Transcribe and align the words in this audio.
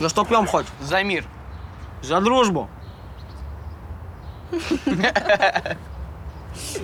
За 0.00 0.08
что 0.08 0.24
пьем 0.24 0.46
хоть? 0.46 0.66
За 0.80 1.02
мир. 1.02 1.24
За 2.02 2.20
дружбу. 2.20 2.70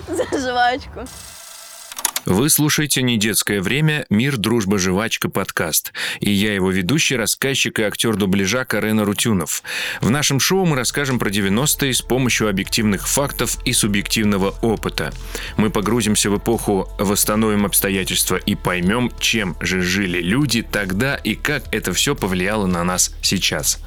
За 0.07 0.39
жвачку. 0.39 1.05
Вы 2.27 2.49
слушаете 2.49 3.03
«Не 3.03 3.15
детское 3.15 3.61
время. 3.61 4.05
Мир, 4.09 4.35
дружба, 4.35 4.77
жвачка» 4.77 5.29
подкаст. 5.29 5.93
И 6.19 6.29
я 6.29 6.53
его 6.53 6.71
ведущий, 6.71 7.15
рассказчик 7.15 7.79
и 7.79 7.83
актер 7.83 8.17
дубляжа 8.17 8.65
Карена 8.65 9.05
Рутюнов. 9.05 9.63
В 10.01 10.09
нашем 10.09 10.41
шоу 10.41 10.65
мы 10.65 10.75
расскажем 10.75 11.19
про 11.19 11.29
90-е 11.29 11.93
с 11.93 12.01
помощью 12.01 12.49
объективных 12.49 13.07
фактов 13.07 13.57
и 13.63 13.71
субъективного 13.71 14.49
опыта. 14.61 15.13
Мы 15.55 15.69
погрузимся 15.69 16.29
в 16.29 16.37
эпоху, 16.37 16.89
восстановим 16.99 17.65
обстоятельства 17.65 18.35
и 18.35 18.55
поймем, 18.55 19.09
чем 19.21 19.55
же 19.61 19.81
жили 19.81 20.21
люди 20.21 20.63
тогда 20.63 21.15
и 21.15 21.33
как 21.33 21.63
это 21.73 21.93
все 21.93 22.13
повлияло 22.13 22.65
на 22.65 22.83
нас 22.83 23.15
сейчас. 23.21 23.79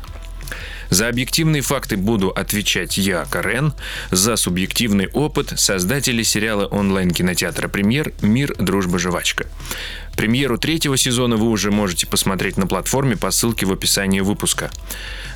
За 0.90 1.08
объективные 1.08 1.62
факты 1.62 1.96
буду 1.96 2.30
отвечать 2.30 2.98
я, 2.98 3.24
Карен. 3.30 3.72
За 4.10 4.36
субъективный 4.36 5.08
опыт 5.08 5.52
создатели 5.56 6.22
сериала 6.22 6.66
онлайн-кинотеатра 6.66 7.68
«Премьер. 7.68 8.12
Мир, 8.20 8.54
дружба, 8.58 8.98
жвачка». 8.98 9.46
Премьеру 10.16 10.58
третьего 10.58 10.96
сезона 10.96 11.36
вы 11.36 11.48
уже 11.48 11.70
можете 11.70 12.06
посмотреть 12.06 12.56
на 12.56 12.66
платформе 12.66 13.16
по 13.16 13.30
ссылке 13.30 13.66
в 13.66 13.72
описании 13.72 14.20
выпуска. 14.20 14.70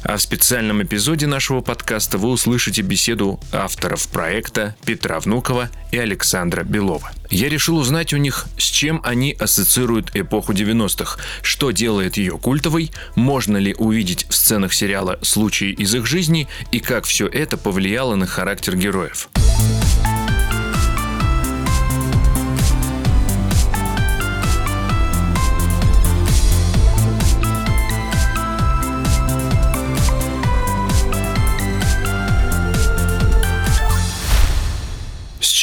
А 0.02 0.18
в 0.18 0.20
специальном 0.20 0.82
эпизоде 0.82 1.26
нашего 1.26 1.62
подкаста 1.62 2.18
вы 2.18 2.28
услышите 2.28 2.82
беседу 2.82 3.40
авторов 3.52 4.06
проекта 4.08 4.76
Петра 4.84 5.18
Внукова 5.18 5.70
и 5.92 5.98
Александра 5.98 6.62
Белова. 6.62 7.10
Я 7.30 7.48
решил 7.48 7.78
узнать 7.78 8.12
у 8.12 8.18
них, 8.18 8.46
с 8.58 8.64
чем 8.64 9.00
они 9.02 9.32
ассоциируют 9.32 10.10
эпоху 10.14 10.52
90-х, 10.52 11.18
что 11.42 11.70
делает 11.70 12.18
ее 12.18 12.36
культовой, 12.36 12.90
можно 13.16 13.56
ли 13.56 13.74
увидеть 13.74 14.26
в 14.28 14.34
сценах 14.34 14.74
сериала 14.74 15.18
случаи 15.22 15.70
из 15.70 15.94
их 15.94 16.06
жизни 16.06 16.48
и 16.70 16.80
как 16.80 17.06
все 17.06 17.26
это 17.26 17.56
повлияло 17.56 18.14
на 18.14 18.26
характер 18.26 18.76
героев. 18.76 19.30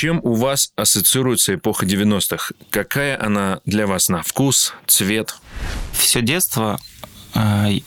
Чем 0.01 0.19
у 0.23 0.33
вас 0.33 0.71
ассоциируется 0.75 1.53
эпоха 1.53 1.85
90-х? 1.85 2.55
Какая 2.71 3.23
она 3.23 3.59
для 3.65 3.85
вас 3.85 4.09
на 4.09 4.23
вкус, 4.23 4.73
цвет? 4.87 5.35
Все 5.93 6.23
детство 6.23 6.79
э, 7.35 7.81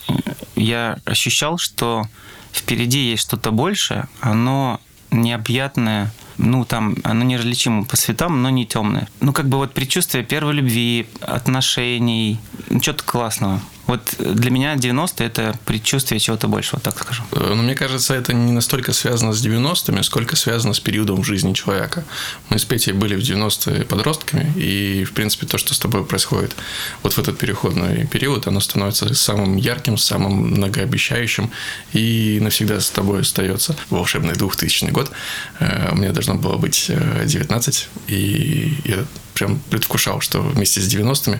я 0.55 0.97
ощущал, 1.03 1.57
что 1.57 2.07
впереди 2.53 2.99
есть 2.99 3.23
что-то 3.23 3.51
большее, 3.51 4.07
оно 4.21 4.79
необъятное, 5.11 6.13
ну, 6.37 6.63
там, 6.63 6.95
оно 7.03 7.25
неразличимо 7.25 7.83
по 7.83 7.97
цветам, 7.97 8.41
но 8.41 8.49
не 8.49 8.65
темное. 8.65 9.09
Ну, 9.19 9.33
как 9.33 9.49
бы 9.49 9.57
вот 9.57 9.73
предчувствие 9.73 10.23
первой 10.23 10.53
любви, 10.53 11.07
отношений, 11.19 12.39
что-то 12.81 13.03
классного. 13.03 13.59
Вот 13.87 14.15
для 14.17 14.51
меня 14.51 14.75
90-е– 14.75 15.27
это 15.27 15.57
предчувствие 15.65 16.19
чего-то 16.19 16.47
большего, 16.47 16.79
так 16.81 16.97
скажу. 16.97 17.23
Э, 17.31 17.53
Но 17.55 17.61
мне 17.63 17.75
кажется, 17.75 18.15
это 18.15 18.33
не 18.33 18.51
настолько 18.51 18.93
связано 18.93 19.33
с 19.33 19.45
90-ми, 19.45 20.03
сколько 20.03 20.35
связано 20.35 20.73
с 20.73 20.79
периодом 20.79 21.23
жизни 21.23 21.53
человека. 21.53 22.03
Мы 22.49 22.57
с 22.57 22.65
Петей 22.65 22.93
были 22.93 23.15
в 23.15 23.19
90-е 23.19 23.85
подростками, 23.85 24.51
и, 24.55 25.03
в 25.03 25.13
принципе, 25.13 25.45
то, 25.45 25.57
что 25.57 25.73
с 25.73 25.79
тобой 25.79 26.03
происходит 26.05 26.55
вот 27.03 27.13
в 27.13 27.19
этот 27.19 27.37
переходный 27.37 28.07
период, 28.07 28.47
оно 28.47 28.59
становится 28.59 29.13
самым 29.13 29.57
ярким, 29.57 29.97
самым 29.97 30.51
многообещающим, 30.51 31.51
и 31.93 32.39
навсегда 32.41 32.79
с 32.79 32.89
тобой 32.89 33.21
остается. 33.21 33.75
Волшебный 33.89 34.33
2000 34.33 34.85
год. 34.85 35.11
Э, 35.59 35.93
Мне 35.93 36.11
должно 36.11 36.35
было 36.35 36.57
быть 36.57 36.85
э, 36.89 37.25
19, 37.25 37.89
и 38.07 38.77
я 38.85 39.05
прям 39.35 39.59
предвкушал, 39.69 40.21
что 40.21 40.41
вместе 40.41 40.81
с 40.81 40.87
90-ми 40.87 41.39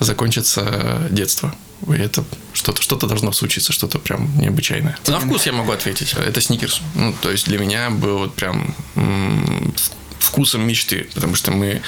закончится 0.00 1.06
детство. 1.10 1.54
И 1.88 1.92
это 1.92 2.24
что-то 2.52 2.82
что 2.82 2.96
должно 2.96 3.32
случиться, 3.32 3.72
что-то 3.72 3.98
прям 3.98 4.36
необычайное. 4.38 4.98
На 5.06 5.20
вкус 5.20 5.46
я 5.46 5.52
могу 5.52 5.72
ответить. 5.72 6.14
Это 6.14 6.40
сникерс. 6.40 6.80
Ну, 6.94 7.14
то 7.20 7.30
есть 7.30 7.46
для 7.46 7.58
меня 7.58 7.90
был 7.90 8.18
вот 8.18 8.34
прям 8.34 8.74
м, 8.96 9.74
вкусом 10.18 10.66
мечты, 10.66 11.08
потому 11.14 11.34
что 11.34 11.52
мы 11.52 11.82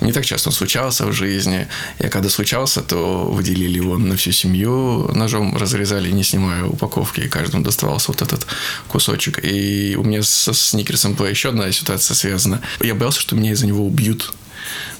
не 0.00 0.12
так 0.12 0.24
часто 0.24 0.48
он 0.48 0.54
случался 0.54 1.06
в 1.06 1.12
жизни. 1.12 1.68
Я 1.98 2.08
когда 2.08 2.28
случался, 2.28 2.82
то 2.82 3.24
выделили 3.24 3.76
его 3.76 3.98
на 3.98 4.16
всю 4.16 4.32
семью, 4.32 5.10
ножом 5.14 5.56
разрезали, 5.56 6.10
не 6.10 6.24
снимая 6.24 6.64
упаковки, 6.64 7.20
и 7.20 7.28
каждому 7.28 7.64
доставался 7.64 8.12
вот 8.12 8.22
этот 8.22 8.46
кусочек. 8.88 9.44
И 9.44 9.96
у 9.96 10.04
меня 10.04 10.22
со 10.22 10.54
сникерсом 10.54 11.14
была 11.14 11.28
еще 11.28 11.50
одна 11.50 11.70
ситуация 11.72 12.14
связана. 12.14 12.60
Я 12.80 12.94
боялся, 12.94 13.20
что 13.20 13.36
меня 13.36 13.52
из-за 13.52 13.66
него 13.66 13.86
убьют. 13.86 14.32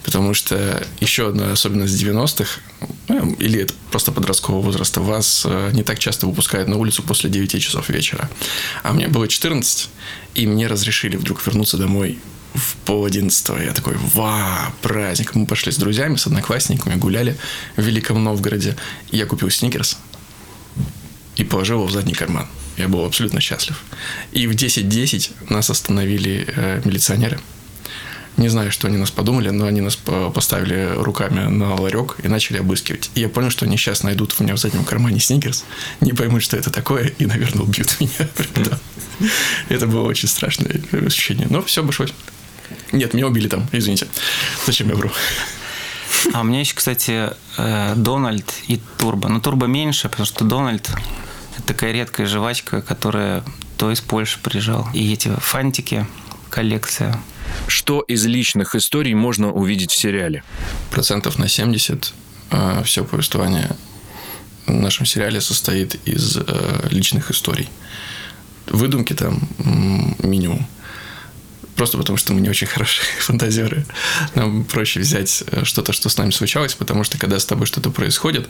Потому 0.05 0.35
что 0.35 0.85
еще 1.01 1.29
одна 1.29 1.53
особенность 1.53 2.01
90-х, 2.03 2.61
ну, 3.09 3.33
или 3.35 3.61
это 3.61 3.75
просто 3.91 4.13
подросткового 4.13 4.63
возраста, 4.63 5.01
вас 5.01 5.45
э, 5.45 5.71
не 5.73 5.83
так 5.83 5.99
часто 5.99 6.27
выпускают 6.27 6.69
на 6.69 6.77
улицу 6.77 7.03
после 7.03 7.31
9 7.31 7.63
часов 7.63 7.89
вечера. 7.89 8.29
А 8.83 8.93
мне 8.93 9.09
было 9.09 9.29
14, 9.29 9.89
и 10.35 10.47
мне 10.47 10.67
разрешили 10.67 11.17
вдруг 11.17 11.47
вернуться 11.47 11.77
домой 11.77 12.19
в 12.55 12.77
пол 12.85 13.05
одиннадцатого. 13.05 13.63
Я 13.63 13.73
такой, 13.73 13.95
ва, 13.97 14.73
праздник. 14.83 15.35
Мы 15.35 15.47
пошли 15.47 15.73
с 15.73 15.77
друзьями, 15.77 16.17
с 16.17 16.27
одноклассниками, 16.27 16.97
гуляли 16.97 17.37
в 17.77 17.83
Великом 17.83 18.23
Новгороде. 18.23 18.77
Я 19.11 19.27
купил 19.27 19.51
сникерс 19.51 19.99
и 21.37 21.45
положил 21.45 21.79
его 21.79 21.87
в 21.87 21.93
задний 21.93 22.15
карман. 22.15 22.47
Я 22.77 22.89
был 22.89 23.05
абсолютно 23.05 23.41
счастлив. 23.41 23.81
И 24.33 24.47
в 24.47 24.53
10.10 24.53 25.53
нас 25.53 25.71
остановили 25.71 26.47
э, 26.49 26.83
милиционеры. 26.85 27.41
Не 28.39 28.49
знаю, 28.49 28.73
что 28.73 28.89
они 28.89 28.97
нас 28.97 29.11
подумали, 29.11 29.51
но 29.51 29.67
они 29.67 29.81
нас 29.83 29.97
по- 29.97 30.31
поставили 30.31 30.93
руками 30.97 31.49
на 31.49 31.75
ларек 31.75 32.17
и 32.23 32.29
начали 32.29 32.59
обыскивать. 32.59 33.11
И 33.15 33.21
я 33.21 33.29
понял, 33.29 33.51
что 33.51 33.67
они 33.67 33.77
сейчас 33.77 34.03
найдут 34.03 34.35
у 34.39 34.43
меня 34.45 34.55
в 34.57 34.59
заднем 34.59 34.85
кармане 34.85 35.21
сникерс, 35.21 35.65
не 36.01 36.13
поймут, 36.13 36.43
что 36.43 36.57
это 36.57 36.71
такое, 36.71 37.09
и, 37.19 37.27
наверное, 37.27 37.63
убьют 37.63 37.97
меня. 38.01 38.29
Это 39.69 39.87
было 39.87 40.07
очень 40.09 40.29
страшное 40.29 40.81
ощущение. 41.07 41.47
Но 41.51 41.63
все 41.63 41.83
обошлось. 41.83 42.13
Нет, 42.91 43.13
меня 43.15 43.27
убили 43.27 43.49
там, 43.49 43.69
извините. 43.73 44.07
Зачем 44.67 44.89
я 44.89 44.95
вру? 44.95 45.11
А 46.33 46.41
у 46.41 46.45
меня 46.45 46.61
еще, 46.61 46.75
кстати, 46.75 47.31
э, 47.59 47.93
Дональд 47.97 48.51
и 48.69 48.81
Турбо. 48.99 49.29
Но 49.29 49.41
Турбо 49.41 49.67
меньше, 49.67 50.09
потому 50.09 50.27
что 50.27 50.45
Дональд– 50.45 50.89
это 51.59 51.67
такая 51.67 51.93
редкая 51.93 52.27
жвачка, 52.27 52.81
которая 52.81 53.45
то 53.77 53.91
из 53.91 54.01
Польши 54.01 54.39
приезжал. 54.43 54.89
И 54.95 55.13
эти 55.13 55.29
фантики, 55.39 56.07
коллекция. 56.51 57.19
Что 57.67 58.01
из 58.01 58.25
личных 58.27 58.75
историй 58.75 59.15
можно 59.15 59.53
увидеть 59.53 59.93
в 59.93 59.97
сериале? 59.97 60.43
Процентов 60.91 61.39
на 61.39 61.49
70 61.49 62.13
все 62.85 63.05
повествование 63.05 63.77
в 64.67 64.73
нашем 64.73 65.07
сериале 65.07 65.41
состоит 65.41 65.97
из 66.07 66.37
э, 66.37 66.89
личных 66.91 67.31
историй. 67.31 67.69
Выдумки 68.67 69.13
там 69.13 69.41
минимум. 70.19 70.67
Просто 71.77 71.97
потому, 71.97 72.19
что 72.19 72.33
мы 72.35 72.41
не 72.41 72.51
очень 72.51 72.67
хорошие 72.67 73.07
фантазеры. 73.19 73.87
Нам 74.35 74.65
проще 74.65 75.01
взять 75.01 75.43
э, 75.47 75.65
что-то, 75.65 75.93
что 75.93 76.09
с 76.09 76.19
нами 76.19 76.31
случалось, 76.31 76.75
потому 76.75 77.03
что 77.05 77.19
когда 77.19 77.39
с 77.39 77.47
тобой 77.47 77.67
что-то 77.67 77.91
происходит, 77.91 78.49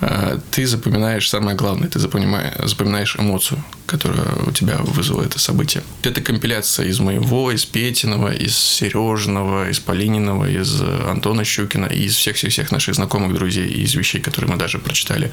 э, 0.00 0.38
ты 0.50 0.66
запоминаешь 0.66 1.28
самое 1.28 1.56
главное, 1.56 1.88
ты 1.88 1.98
запоминаешь, 1.98 3.16
эмоцию, 3.16 3.62
которая 3.86 4.26
у 4.46 4.52
тебя 4.52 4.78
вызвало 4.78 5.22
это 5.22 5.38
событие. 5.38 5.82
Это 6.02 6.22
компиляция 6.22 6.86
из 6.86 6.98
моего, 6.98 7.52
из 7.52 7.64
Петиного, 7.66 8.32
из 8.32 8.56
Сережного, 8.56 9.68
из 9.68 9.78
Полининого, 9.78 10.48
из 10.48 10.80
э, 10.80 11.10
Антона 11.10 11.44
Щукина, 11.44 11.86
и 11.86 12.04
из 12.04 12.16
всех-всех-всех 12.16 12.72
наших 12.72 12.94
знакомых 12.94 13.34
друзей, 13.34 13.68
и 13.68 13.82
из 13.82 13.94
вещей, 13.94 14.20
которые 14.20 14.50
мы 14.50 14.56
даже 14.56 14.78
прочитали 14.78 15.30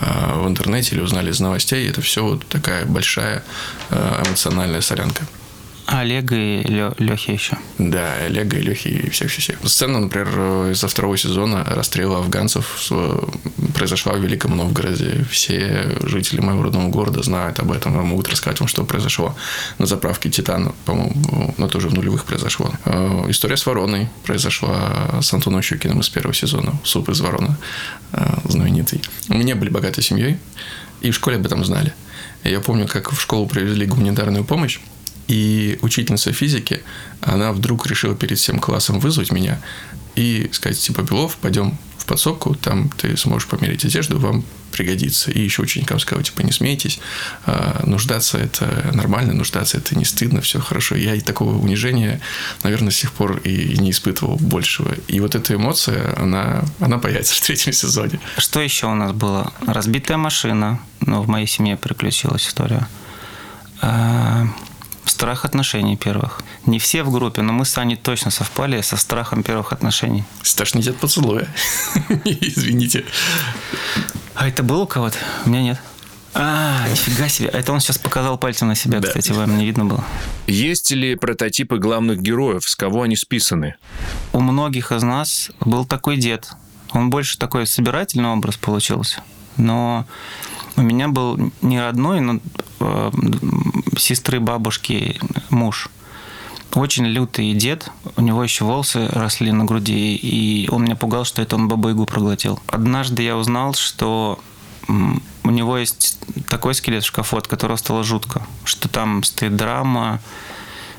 в 0.00 0.46
интернете 0.48 0.94
или 0.94 1.02
узнали 1.02 1.30
из 1.30 1.40
новостей. 1.40 1.88
Это 1.88 2.02
все 2.02 2.22
вот 2.22 2.46
такая 2.48 2.84
большая 2.84 3.44
эмоциональная 3.90 4.80
солянка. 4.80 5.26
Олега 5.86 6.36
и 6.36 6.62
Лехи 6.98 7.32
еще. 7.32 7.58
Да, 7.78 8.14
Олега 8.24 8.56
и 8.56 8.62
Лехи 8.62 8.88
и 8.88 9.10
всех-всех. 9.10 9.58
Сцена, 9.64 9.98
например, 9.98 10.70
из-за 10.70 10.88
второго 10.88 11.16
сезона 11.16 11.64
расстрела 11.64 12.18
афганцев 12.18 12.76
с- 12.80 13.72
произошла 13.74 14.12
в 14.14 14.20
Великом 14.22 14.56
Новгороде. 14.56 15.24
Все 15.30 15.88
жители 16.02 16.40
моего 16.40 16.62
родного 16.62 16.88
города 16.88 17.22
знают 17.22 17.58
об 17.58 17.72
этом, 17.72 17.92
могут 18.06 18.28
рассказать 18.28 18.60
вам, 18.60 18.68
что 18.68 18.84
произошло 18.84 19.34
на 19.78 19.86
заправке 19.86 20.30
Титана, 20.30 20.72
по-моему, 20.84 21.54
но 21.58 21.68
тоже 21.68 21.88
в 21.88 21.94
нулевых 21.94 22.24
произошло. 22.24 22.72
Э, 22.84 23.24
История 23.28 23.56
с 23.56 23.66
вороной 23.66 24.08
произошла 24.24 25.18
с 25.20 25.32
Антоном 25.34 25.62
Щукиным 25.62 26.00
из 26.00 26.08
первого 26.08 26.34
сезона. 26.34 26.74
Суп 26.84 27.08
из 27.10 27.20
ворона 27.20 27.58
э, 28.12 28.24
знаменитый. 28.44 29.02
Мы 29.28 29.42
не 29.44 29.54
были 29.54 29.68
богатой 29.68 30.04
семьей, 30.04 30.38
и 31.00 31.10
в 31.10 31.14
школе 31.16 31.36
об 31.36 31.46
этом 31.46 31.64
знали. 31.64 31.92
Я 32.44 32.60
помню, 32.60 32.86
как 32.88 33.12
в 33.12 33.20
школу 33.20 33.46
привезли 33.46 33.86
гуманитарную 33.86 34.44
помощь, 34.44 34.80
и 35.28 35.78
учительница 35.82 36.32
физики, 36.32 36.82
она 37.20 37.52
вдруг 37.52 37.86
решила 37.86 38.14
перед 38.14 38.38
всем 38.38 38.58
классом 38.58 39.00
вызвать 39.00 39.32
меня 39.32 39.60
и 40.14 40.50
сказать, 40.52 40.78
типа, 40.78 41.02
Белов, 41.02 41.36
пойдем 41.36 41.78
в 41.98 42.06
подсобку, 42.06 42.54
там 42.54 42.90
ты 42.90 43.16
сможешь 43.16 43.48
померить 43.48 43.84
одежду, 43.84 44.18
вам 44.18 44.44
пригодится. 44.72 45.30
И 45.30 45.40
еще 45.40 45.62
ученикам 45.62 46.00
сказал, 46.00 46.24
типа, 46.24 46.40
не 46.40 46.50
смейтесь, 46.50 46.98
а, 47.46 47.82
нуждаться 47.86 48.38
это 48.38 48.90
нормально, 48.92 49.34
нуждаться 49.34 49.78
это 49.78 49.96
не 49.96 50.04
стыдно, 50.04 50.40
все 50.40 50.58
хорошо. 50.58 50.96
Я 50.96 51.14
и 51.14 51.20
такого 51.20 51.56
унижения, 51.56 52.20
наверное, 52.64 52.88
до 52.88 52.94
сих 52.94 53.12
пор 53.12 53.36
и 53.44 53.78
не 53.78 53.90
испытывал 53.90 54.36
большего. 54.36 54.92
И 55.08 55.20
вот 55.20 55.34
эта 55.34 55.54
эмоция, 55.54 56.14
она, 56.18 56.64
она 56.80 56.98
появится 56.98 57.34
в 57.34 57.40
третьем 57.40 57.72
сезоне. 57.72 58.18
Что 58.38 58.60
еще 58.60 58.86
у 58.86 58.94
нас 58.94 59.12
было? 59.12 59.52
Разбитая 59.66 60.18
машина. 60.18 60.80
Ну, 61.00 61.22
в 61.22 61.28
моей 61.28 61.46
семье 61.46 61.76
приключилась 61.76 62.48
история. 62.48 62.88
Страх 65.04 65.44
отношений 65.44 65.96
первых. 65.96 66.40
Не 66.66 66.78
все 66.78 67.02
в 67.02 67.10
группе, 67.10 67.42
но 67.42 67.52
мы 67.52 67.64
с 67.64 67.76
Аней 67.78 67.96
точно 67.96 68.30
совпали 68.30 68.80
со 68.82 68.96
страхом 68.96 69.42
первых 69.42 69.72
отношений. 69.72 70.24
Не 70.74 70.88
от 70.88 70.96
поцелуя. 70.96 71.48
Извините. 72.24 73.04
А 74.34 74.48
это 74.48 74.62
было 74.62 74.82
у 74.82 74.86
кого-то? 74.86 75.18
У 75.44 75.50
меня 75.50 75.62
нет. 75.62 75.80
А, 76.34 76.88
нифига 76.88 77.28
себе. 77.28 77.48
Это 77.48 77.72
он 77.72 77.80
сейчас 77.80 77.98
показал 77.98 78.38
пальцем 78.38 78.68
на 78.68 78.74
себя, 78.74 79.00
да. 79.00 79.08
кстати, 79.08 79.32
вам 79.32 79.58
не 79.58 79.66
видно 79.66 79.84
было. 79.84 80.04
Есть 80.46 80.90
ли 80.90 81.14
прототипы 81.14 81.78
главных 81.78 82.22
героев? 82.22 82.66
С 82.66 82.74
кого 82.74 83.02
они 83.02 83.16
списаны? 83.16 83.74
У 84.32 84.40
многих 84.40 84.92
из 84.92 85.02
нас 85.02 85.50
был 85.60 85.84
такой 85.84 86.16
дед. 86.16 86.52
Он 86.92 87.10
больше 87.10 87.38
такой 87.38 87.66
собирательный 87.66 88.30
образ 88.30 88.56
получился. 88.56 89.22
Но 89.56 90.06
у 90.76 90.82
меня 90.82 91.08
был 91.08 91.52
не 91.60 91.78
родной, 91.78 92.20
но 92.20 92.40
сестры 93.96 94.40
бабушки 94.40 95.18
муж. 95.50 95.88
Очень 96.74 97.04
лютый 97.06 97.52
дед. 97.52 97.90
У 98.16 98.22
него 98.22 98.42
еще 98.42 98.64
волосы 98.64 99.08
росли 99.12 99.52
на 99.52 99.64
груди, 99.64 100.16
и 100.16 100.68
он 100.70 100.84
меня 100.84 100.96
пугал, 100.96 101.24
что 101.24 101.42
это 101.42 101.56
он 101.56 101.68
бабу-ягу 101.68 102.06
проглотил. 102.06 102.60
Однажды 102.66 103.22
я 103.22 103.36
узнал, 103.36 103.74
что 103.74 104.38
у 104.88 105.50
него 105.50 105.76
есть 105.76 106.18
такой 106.48 106.74
скелет 106.74 107.04
в 107.04 107.06
шкафу, 107.06 107.36
от 107.36 107.46
которого 107.46 107.76
стало 107.76 108.04
жутко, 108.04 108.46
что 108.64 108.88
там 108.88 109.22
стоит 109.22 109.56
драма, 109.56 110.20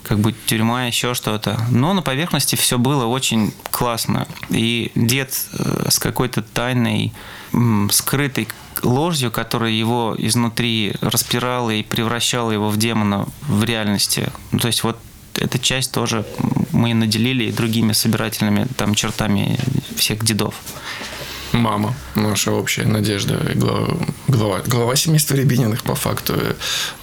как 0.04 0.20
бы 0.20 0.34
тюрьма, 0.46 0.86
еще 0.86 1.14
что-то. 1.14 1.60
Но 1.72 1.94
на 1.94 2.02
поверхности 2.02 2.56
все 2.56 2.78
было 2.78 3.06
очень 3.06 3.54
классно. 3.72 4.28
И 4.50 4.92
дед 4.96 5.34
э, 5.54 5.88
с 5.90 5.98
какой-то 5.98 6.42
тайной, 6.42 7.14
скрытой 7.92 8.48
ложью, 8.82 9.32
которая 9.32 9.72
его 9.72 10.16
изнутри 10.18 10.96
распирала 11.02 11.70
и 11.70 11.84
превращала 11.84 12.52
его 12.52 12.70
в 12.70 12.78
демона 12.78 13.28
в 13.42 13.64
реальности. 13.64 14.32
Ну, 14.52 14.60
то 14.60 14.68
есть 14.68 14.84
вот 14.84 14.98
эта 15.36 15.60
часть 15.60 15.92
тоже 15.92 16.26
мы 16.72 16.94
наделили 16.94 17.52
другими 17.52 17.94
собирательными 17.94 18.68
там 18.78 18.96
чертами 18.96 19.60
всех 19.96 20.24
дедов. 20.24 20.56
Мама, 21.52 21.94
наша 22.16 22.52
общая 22.52 22.86
надежда, 22.86 23.40
глава, 24.26 24.62
глава, 24.66 24.96
семейства 24.96 25.36
Рябининых 25.36 25.84
по 25.84 25.94
факту. 25.94 26.34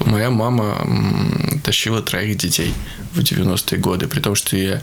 Моя 0.00 0.30
мама 0.30 0.76
тащила 1.62 2.02
троих 2.02 2.36
детей 2.36 2.74
в 3.12 3.18
90-е 3.20 3.78
годы, 3.78 4.06
при 4.06 4.20
том, 4.20 4.34
что 4.34 4.56
я 4.56 4.80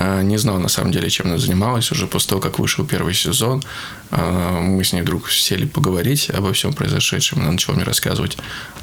а, 0.00 0.22
не 0.22 0.36
знал, 0.36 0.58
на 0.60 0.68
самом 0.68 0.92
деле, 0.92 1.10
чем 1.10 1.26
она 1.26 1.38
занималась. 1.38 1.90
Уже 1.90 2.06
после 2.06 2.30
того, 2.30 2.40
как 2.40 2.60
вышел 2.60 2.86
первый 2.86 3.14
сезон, 3.14 3.64
а, 4.12 4.60
мы 4.60 4.84
с 4.84 4.92
ней 4.92 5.02
вдруг 5.02 5.28
сели 5.28 5.66
поговорить 5.66 6.30
обо 6.30 6.52
всем 6.52 6.72
произошедшем. 6.72 7.40
Она 7.40 7.50
начала 7.50 7.74
мне 7.74 7.84
рассказывать 7.84 8.38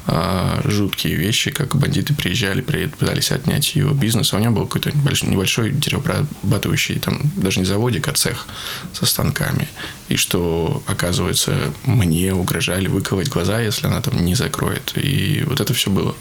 а, 0.06 0.60
жуткие 0.64 1.14
вещи, 1.14 1.50
как 1.50 1.74
бандиты 1.74 2.12
приезжали, 2.14 2.60
пытались 2.60 3.32
отнять 3.32 3.74
ее 3.76 3.92
бизнес. 3.94 4.34
А 4.34 4.36
у 4.36 4.40
нее 4.40 4.50
был 4.50 4.66
какой-то 4.66 4.92
небольшой 4.94 5.70
деревообрабатывающий, 5.70 6.98
там, 6.98 7.22
даже 7.36 7.60
не 7.60 7.66
заводик, 7.66 8.08
а 8.08 8.12
цех 8.12 8.46
со 8.92 9.06
станками. 9.06 9.68
И 10.10 10.16
что, 10.16 10.82
оказывается, 10.86 11.72
мне 11.84 12.34
угрожали 12.34 12.88
выковать 12.88 13.30
глаза, 13.30 13.60
если 13.60 13.86
она 13.86 14.02
там 14.02 14.22
не 14.22 14.34
закроет. 14.34 14.92
И 14.96 15.44
вот 15.46 15.60
это 15.60 15.72
все 15.72 15.90
было. 15.90 16.14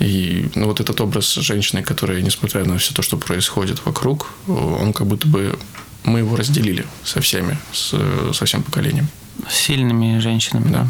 И 0.00 0.48
ну, 0.54 0.66
вот 0.66 0.80
этот 0.80 1.00
образ 1.00 1.34
женщины, 1.34 1.82
которая, 1.82 2.20
несмотря 2.20 2.64
на 2.64 2.78
все 2.78 2.94
то, 2.94 3.02
что 3.02 3.16
происходит 3.16 3.84
вокруг, 3.84 4.28
он 4.46 4.92
как 4.92 5.06
будто 5.06 5.26
бы 5.26 5.58
мы 6.04 6.20
его 6.20 6.36
разделили 6.36 6.86
со 7.04 7.20
всеми, 7.20 7.58
с, 7.72 7.94
со 8.32 8.44
всем 8.44 8.62
поколением. 8.62 9.08
Сильными 9.50 10.18
женщинами, 10.18 10.72
да. 10.72 10.86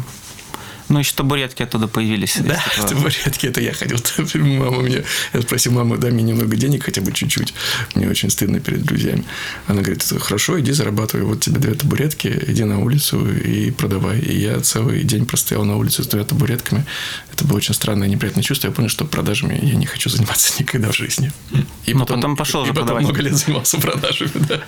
Ну, 0.89 0.99
еще 0.99 1.13
табуретки 1.13 1.63
оттуда 1.63 1.87
появились. 1.87 2.37
Да, 2.39 2.61
табуретки, 2.87 3.45
это 3.45 3.61
я 3.61 3.73
ходил. 3.73 3.97
Мама 4.35 4.81
мне, 4.81 5.03
я 5.33 5.41
спросил 5.41 5.71
маму, 5.73 5.97
дай 5.97 6.11
мне 6.11 6.23
немного 6.23 6.55
денег, 6.55 6.83
хотя 6.83 7.01
бы 7.01 7.11
чуть-чуть. 7.11 7.53
Мне 7.95 8.09
очень 8.09 8.29
стыдно 8.29 8.59
перед 8.59 8.83
друзьями. 8.83 9.23
Она 9.67 9.81
говорит, 9.81 10.03
хорошо, 10.19 10.59
иди 10.59 10.71
зарабатывай, 10.71 11.25
вот 11.25 11.41
тебе 11.41 11.59
две 11.59 11.73
табуретки, 11.75 12.27
иди 12.47 12.63
на 12.63 12.79
улицу 12.79 13.29
и 13.31 13.71
продавай. 13.71 14.19
И 14.19 14.39
я 14.39 14.59
целый 14.61 15.03
день 15.03 15.25
простоял 15.25 15.63
на 15.63 15.77
улице 15.77 16.03
с 16.03 16.07
двумя 16.07 16.25
табуретками. 16.25 16.85
Это 17.31 17.45
было 17.45 17.57
очень 17.57 17.75
странное 17.75 18.07
и 18.07 18.11
неприятное 18.11 18.43
чувство. 18.43 18.67
Я 18.67 18.73
понял, 18.73 18.89
что 18.89 19.05
продажами 19.05 19.59
я 19.61 19.75
не 19.75 19.85
хочу 19.85 20.09
заниматься 20.09 20.53
никогда 20.59 20.91
в 20.91 20.95
жизни. 20.95 21.31
И 21.85 21.93
Но 21.93 21.99
потом, 22.01 22.17
потом 22.17 22.35
пошел 22.35 22.63
и 22.63 22.67
потом 22.69 22.83
продавать. 22.83 23.03
много 23.03 23.21
лет 23.21 23.35
занимался 23.35 23.79
продажами, 23.79 24.31
да. 24.35 24.61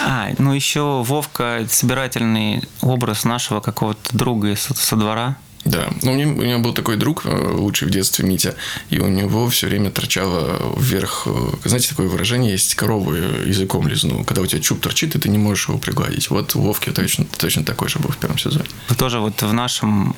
А, 0.00 0.30
ну 0.38 0.52
еще 0.52 1.02
Вовка 1.02 1.66
собирательный 1.68 2.62
образ 2.82 3.24
нашего 3.24 3.60
какого-то 3.60 4.16
друга 4.16 4.43
со, 4.56 4.74
со 4.74 4.96
двора. 4.96 5.36
Да, 5.64 5.88
ну 6.02 6.12
у 6.12 6.14
меня, 6.14 6.26
у 6.26 6.42
меня 6.42 6.58
был 6.58 6.74
такой 6.74 6.96
друг, 6.96 7.24
э, 7.24 7.30
лучший 7.30 7.88
в 7.88 7.90
детстве 7.90 8.26
Митя, 8.26 8.54
и 8.90 8.98
у 8.98 9.08
него 9.08 9.48
все 9.48 9.66
время 9.66 9.90
торчало 9.90 10.76
вверх, 10.78 11.22
э, 11.26 11.30
знаете, 11.64 11.88
такое 11.88 12.08
выражение 12.08 12.52
есть, 12.52 12.74
корову 12.74 13.14
языком 13.14 13.88
лизну, 13.88 14.24
когда 14.24 14.42
у 14.42 14.46
тебя 14.46 14.60
чуб 14.60 14.80
торчит, 14.80 15.14
и 15.16 15.18
ты 15.18 15.30
не 15.30 15.38
можешь 15.38 15.68
его 15.68 15.78
пригладить. 15.78 16.28
Вот 16.28 16.54
у 16.54 16.60
Вовки 16.60 16.90
точно, 16.90 17.24
точно 17.38 17.64
такой 17.64 17.88
же 17.88 17.98
был 17.98 18.10
в 18.10 18.18
первом 18.18 18.36
сезоне. 18.36 18.66
Тоже 18.98 19.20
вот 19.20 19.40
в 19.40 19.52
нашем 19.54 20.14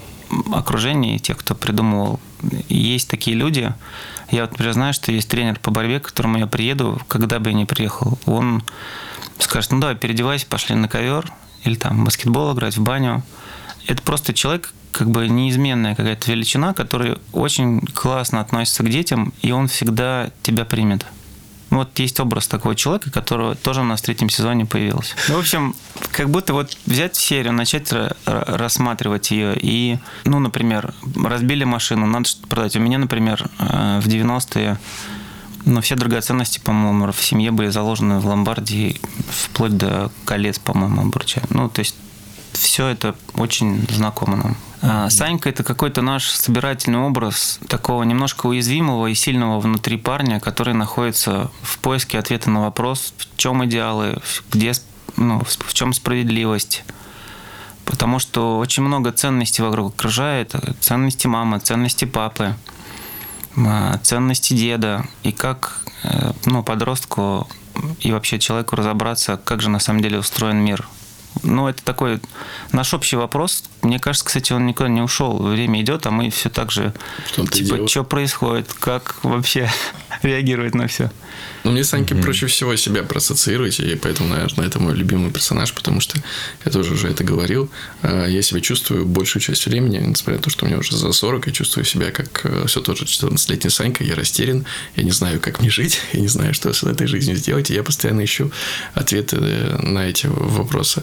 окружении, 0.52 1.18
тех, 1.18 1.36
кто 1.36 1.54
придумывал, 1.54 2.18
есть 2.68 3.08
такие 3.08 3.36
люди. 3.36 3.72
Я 4.32 4.42
вот, 4.42 4.52
например, 4.52 4.72
знаю, 4.72 4.94
что 4.94 5.12
есть 5.12 5.28
тренер 5.28 5.60
по 5.60 5.70
борьбе, 5.70 6.00
к 6.00 6.06
которому 6.06 6.38
я 6.38 6.48
приеду, 6.48 7.00
когда 7.06 7.38
бы 7.38 7.50
я 7.50 7.56
не 7.56 7.64
приехал. 7.64 8.18
Он 8.26 8.64
скажет, 9.38 9.70
ну 9.70 9.78
давай 9.78 9.94
переодевайся, 9.94 10.46
пошли 10.46 10.74
на 10.74 10.88
ковер, 10.88 11.32
или 11.62 11.76
там 11.76 12.00
в 12.00 12.04
баскетбол 12.04 12.52
играть, 12.54 12.76
в 12.76 12.82
баню. 12.82 13.22
Это 13.86 14.02
просто 14.02 14.34
человек, 14.34 14.72
как 14.92 15.10
бы 15.10 15.28
неизменная 15.28 15.94
какая-то 15.94 16.30
величина, 16.30 16.74
который 16.74 17.18
очень 17.32 17.80
классно 17.80 18.40
относится 18.40 18.82
к 18.82 18.88
детям, 18.88 19.32
и 19.42 19.52
он 19.52 19.68
всегда 19.68 20.30
тебя 20.42 20.64
примет. 20.64 21.06
Вот 21.70 21.98
есть 21.98 22.20
образ 22.20 22.46
такого 22.46 22.74
человека, 22.76 23.10
которого 23.10 23.54
тоже 23.56 23.80
у 23.80 23.84
нас 23.84 24.00
в 24.00 24.04
третьем 24.04 24.30
сезоне 24.30 24.66
появился. 24.66 25.14
Ну, 25.28 25.36
в 25.36 25.40
общем, 25.40 25.74
как 26.12 26.30
будто 26.30 26.54
вот 26.54 26.76
взять 26.86 27.16
серию, 27.16 27.52
начать 27.52 27.92
рассматривать 28.24 29.30
ее 29.32 29.56
и, 29.60 29.98
ну, 30.24 30.38
например, 30.38 30.94
разбили 31.22 31.64
машину, 31.64 32.06
надо 32.06 32.28
что-то 32.28 32.46
продать. 32.46 32.76
У 32.76 32.80
меня, 32.80 32.98
например, 32.98 33.48
э, 33.58 34.00
в 34.00 34.06
90-е 34.06 34.78
но 35.66 35.80
все 35.80 35.96
драгоценности, 35.96 36.60
по-моему, 36.60 37.10
в 37.10 37.20
семье 37.20 37.50
были 37.50 37.70
заложены 37.70 38.20
в 38.20 38.26
ломбарде 38.26 39.00
вплоть 39.28 39.76
до 39.76 40.12
колец, 40.24 40.60
по-моему, 40.60 41.02
обруча. 41.02 41.42
Ну, 41.50 41.68
то 41.68 41.80
есть 41.80 41.96
все 42.58 42.88
это 42.88 43.14
очень 43.34 43.86
знакомо 43.90 44.36
нам. 44.36 44.56
А 44.82 45.10
Санька– 45.10 45.48
это 45.50 45.64
какой-то 45.64 46.02
наш 46.02 46.28
собирательный 46.28 46.98
образ 46.98 47.58
такого 47.68 48.02
немножко 48.02 48.46
уязвимого 48.46 49.06
и 49.06 49.14
сильного 49.14 49.58
внутри 49.58 49.96
парня, 49.96 50.38
который 50.38 50.74
находится 50.74 51.50
в 51.62 51.78
поиске 51.78 52.18
ответа 52.18 52.50
на 52.50 52.62
вопрос, 52.62 53.14
в 53.16 53.36
чем 53.36 53.64
идеалы, 53.64 54.18
где, 54.52 54.72
ну, 55.16 55.42
в 55.44 55.74
чем 55.74 55.92
справедливость. 55.92 56.84
Потому 57.84 58.18
что 58.18 58.58
очень 58.58 58.82
много 58.82 59.12
ценностей 59.12 59.62
вокруг 59.62 59.94
окружает. 59.94 60.54
Ценности 60.80 61.26
мамы, 61.26 61.58
ценности 61.58 62.04
папы– 62.04 62.54
ценности 64.02 64.54
деда 64.54 65.06
и 65.22 65.32
как 65.32 65.82
э, 66.02 66.32
ну, 66.44 66.62
подростку 66.62 67.48
и 68.00 68.12
вообще 68.12 68.38
человеку 68.38 68.76
разобраться, 68.76 69.40
как 69.42 69.62
же 69.62 69.70
на 69.70 69.78
самом 69.78 70.02
деле 70.02 70.18
устроен 70.18 70.58
мир. 70.58 70.88
Ну, 71.42 71.68
это 71.68 71.82
такой 71.82 72.20
наш 72.72 72.94
общий 72.94 73.16
вопрос. 73.16 73.64
Мне 73.82 73.98
кажется, 73.98 74.26
кстати, 74.26 74.52
он 74.52 74.66
никуда 74.66 74.88
не 74.88 75.00
ушел. 75.00 75.36
Время 75.36 75.80
идет, 75.80 76.06
а 76.06 76.10
мы 76.10 76.30
все 76.30 76.50
так 76.50 76.70
же, 76.72 76.92
типа, 77.50 77.86
что 77.88 78.04
происходит, 78.04 78.72
как 78.72 79.16
вообще 79.22 79.70
реагировать 80.22 80.74
на 80.74 80.86
все. 80.86 81.10
Ну, 81.64 81.72
мне 81.72 81.82
Саньки 81.82 82.12
mm-hmm. 82.12 82.22
проще 82.22 82.46
всего 82.46 82.76
себя 82.76 83.02
проассоциировать, 83.02 83.80
и 83.80 83.96
поэтому, 83.96 84.28
наверное, 84.28 84.66
это 84.66 84.78
мой 84.78 84.94
любимый 84.94 85.32
персонаж, 85.32 85.72
потому 85.72 86.00
что 86.00 86.16
я 86.64 86.70
тоже 86.70 86.94
уже 86.94 87.08
это 87.08 87.24
говорил. 87.24 87.68
А, 88.02 88.26
я 88.26 88.40
себя 88.42 88.60
чувствую 88.60 89.04
большую 89.04 89.42
часть 89.42 89.66
времени, 89.66 89.98
несмотря 89.98 90.36
на 90.36 90.42
то, 90.42 90.50
что 90.50 90.64
мне 90.64 90.76
уже 90.76 90.96
за 90.96 91.10
40, 91.10 91.48
я 91.48 91.52
чувствую 91.52 91.84
себя 91.84 92.12
как 92.12 92.42
э, 92.44 92.66
все 92.68 92.80
тот 92.80 92.98
же 92.98 93.04
14-летний 93.04 93.70
Санька, 93.70 94.04
я 94.04 94.14
растерян, 94.14 94.64
я 94.94 95.02
не 95.02 95.10
знаю, 95.10 95.40
как 95.40 95.60
мне 95.60 95.70
жить, 95.78 96.00
я 96.12 96.20
не 96.20 96.28
знаю, 96.28 96.54
что 96.54 96.72
с 96.72 96.84
этой 96.84 97.08
жизнью 97.08 97.36
сделать, 97.36 97.70
и 97.70 97.74
я 97.74 97.82
постоянно 97.82 98.24
ищу 98.24 98.52
ответы 98.94 99.36
э, 99.40 99.78
на 99.82 100.06
эти 100.06 100.28
вопросы. 100.28 101.02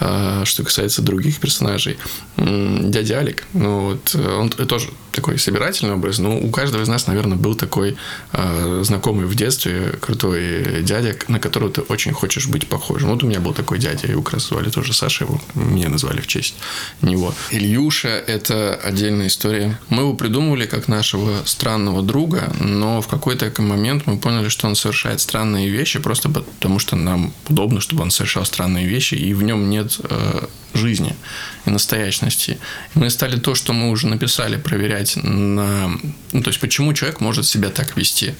А, 0.00 0.44
что 0.44 0.64
касается 0.64 1.02
других 1.02 1.40
персонажей, 1.40 1.98
дядя 2.36 3.18
Алик, 3.18 3.44
ну 3.52 3.90
вот, 3.90 4.14
он 4.14 4.50
тоже 4.50 4.90
такой 5.12 5.38
собирательный 5.38 5.94
образ, 5.94 6.18
но 6.18 6.38
у 6.38 6.50
каждого 6.50 6.82
из 6.82 6.88
нас, 6.88 7.06
наверное, 7.06 7.36
был 7.36 7.54
такой 7.54 7.96
э, 8.32 8.82
знакомый 8.84 9.26
в 9.26 9.34
детстве 9.34 9.94
крутой 10.00 10.82
дядя, 10.82 11.16
на 11.28 11.38
которого 11.38 11.70
ты 11.70 11.82
очень 11.82 12.12
хочешь 12.12 12.46
быть 12.46 12.68
похожим. 12.68 13.10
Вот 13.10 13.22
у 13.22 13.26
меня 13.26 13.40
был 13.40 13.54
такой 13.54 13.78
дядя, 13.78 14.08
его 14.08 14.24
звали 14.38 14.70
тоже 14.70 14.92
Саша, 14.92 15.24
его 15.24 15.40
меня 15.54 15.88
назвали 15.88 16.20
в 16.20 16.26
честь 16.26 16.54
него. 17.02 17.34
Ильюша– 17.50 18.08
это 18.26 18.74
отдельная 18.82 19.26
история. 19.26 19.78
Мы 19.88 20.02
его 20.02 20.14
придумывали 20.14 20.66
как 20.66 20.88
нашего 20.88 21.44
странного 21.44 22.02
друга, 22.02 22.52
но 22.60 23.00
в 23.00 23.08
какой-то 23.08 23.52
момент 23.62 24.06
мы 24.06 24.18
поняли, 24.18 24.48
что 24.48 24.66
он 24.66 24.74
совершает 24.74 25.20
странные 25.20 25.68
вещи 25.68 25.98
просто 25.98 26.28
потому, 26.28 26.78
что 26.78 26.96
нам 26.96 27.32
удобно, 27.48 27.80
чтобы 27.80 28.02
он 28.02 28.10
совершал 28.10 28.44
странные 28.44 28.86
вещи, 28.86 29.14
и 29.14 29.34
в 29.34 29.42
нем 29.42 29.68
нет 29.68 30.00
э, 30.02 30.46
жизни 30.74 31.14
и 31.66 31.70
настоящности. 31.70 32.58
Мы 32.94 33.10
стали 33.10 33.38
то, 33.38 33.54
что 33.54 33.72
мы 33.72 33.90
уже 33.90 34.06
написали, 34.06 34.56
проверять 34.56 35.01
на... 35.16 35.88
Ну, 36.32 36.42
то 36.42 36.48
есть, 36.48 36.60
почему 36.60 36.92
человек 36.94 37.20
может 37.20 37.46
себя 37.46 37.68
так 37.68 37.96
вести. 37.96 38.34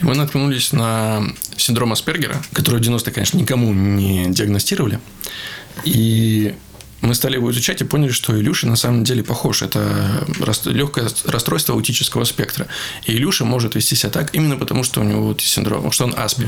И 0.00 0.04
мы 0.04 0.14
наткнулись 0.14 0.72
на 0.72 1.22
синдром 1.56 1.92
Аспергера, 1.92 2.42
который 2.52 2.80
в 2.80 2.82
90-е, 2.82 3.12
конечно, 3.12 3.38
никому 3.38 3.72
не 3.72 4.26
диагностировали. 4.30 5.00
И 5.84 6.54
мы 7.02 7.14
стали 7.14 7.34
его 7.34 7.50
изучать 7.50 7.80
и 7.82 7.84
поняли, 7.84 8.10
что 8.10 8.38
Илюша 8.38 8.66
на 8.66 8.76
самом 8.76 9.04
деле 9.04 9.22
похож. 9.22 9.62
Это 9.62 10.26
легкое 10.64 11.08
расстройство 11.26 11.74
аутического 11.74 12.24
спектра. 12.24 12.66
И 13.04 13.12
Илюша 13.12 13.44
может 13.44 13.74
вести 13.74 13.94
себя 13.94 14.10
так 14.10 14.34
именно 14.34 14.56
потому, 14.56 14.82
что 14.82 15.00
у 15.00 15.04
него 15.04 15.22
вот 15.28 15.40
синдром, 15.40 15.92
что 15.92 16.04
он 16.04 16.14
Аспи. 16.16 16.46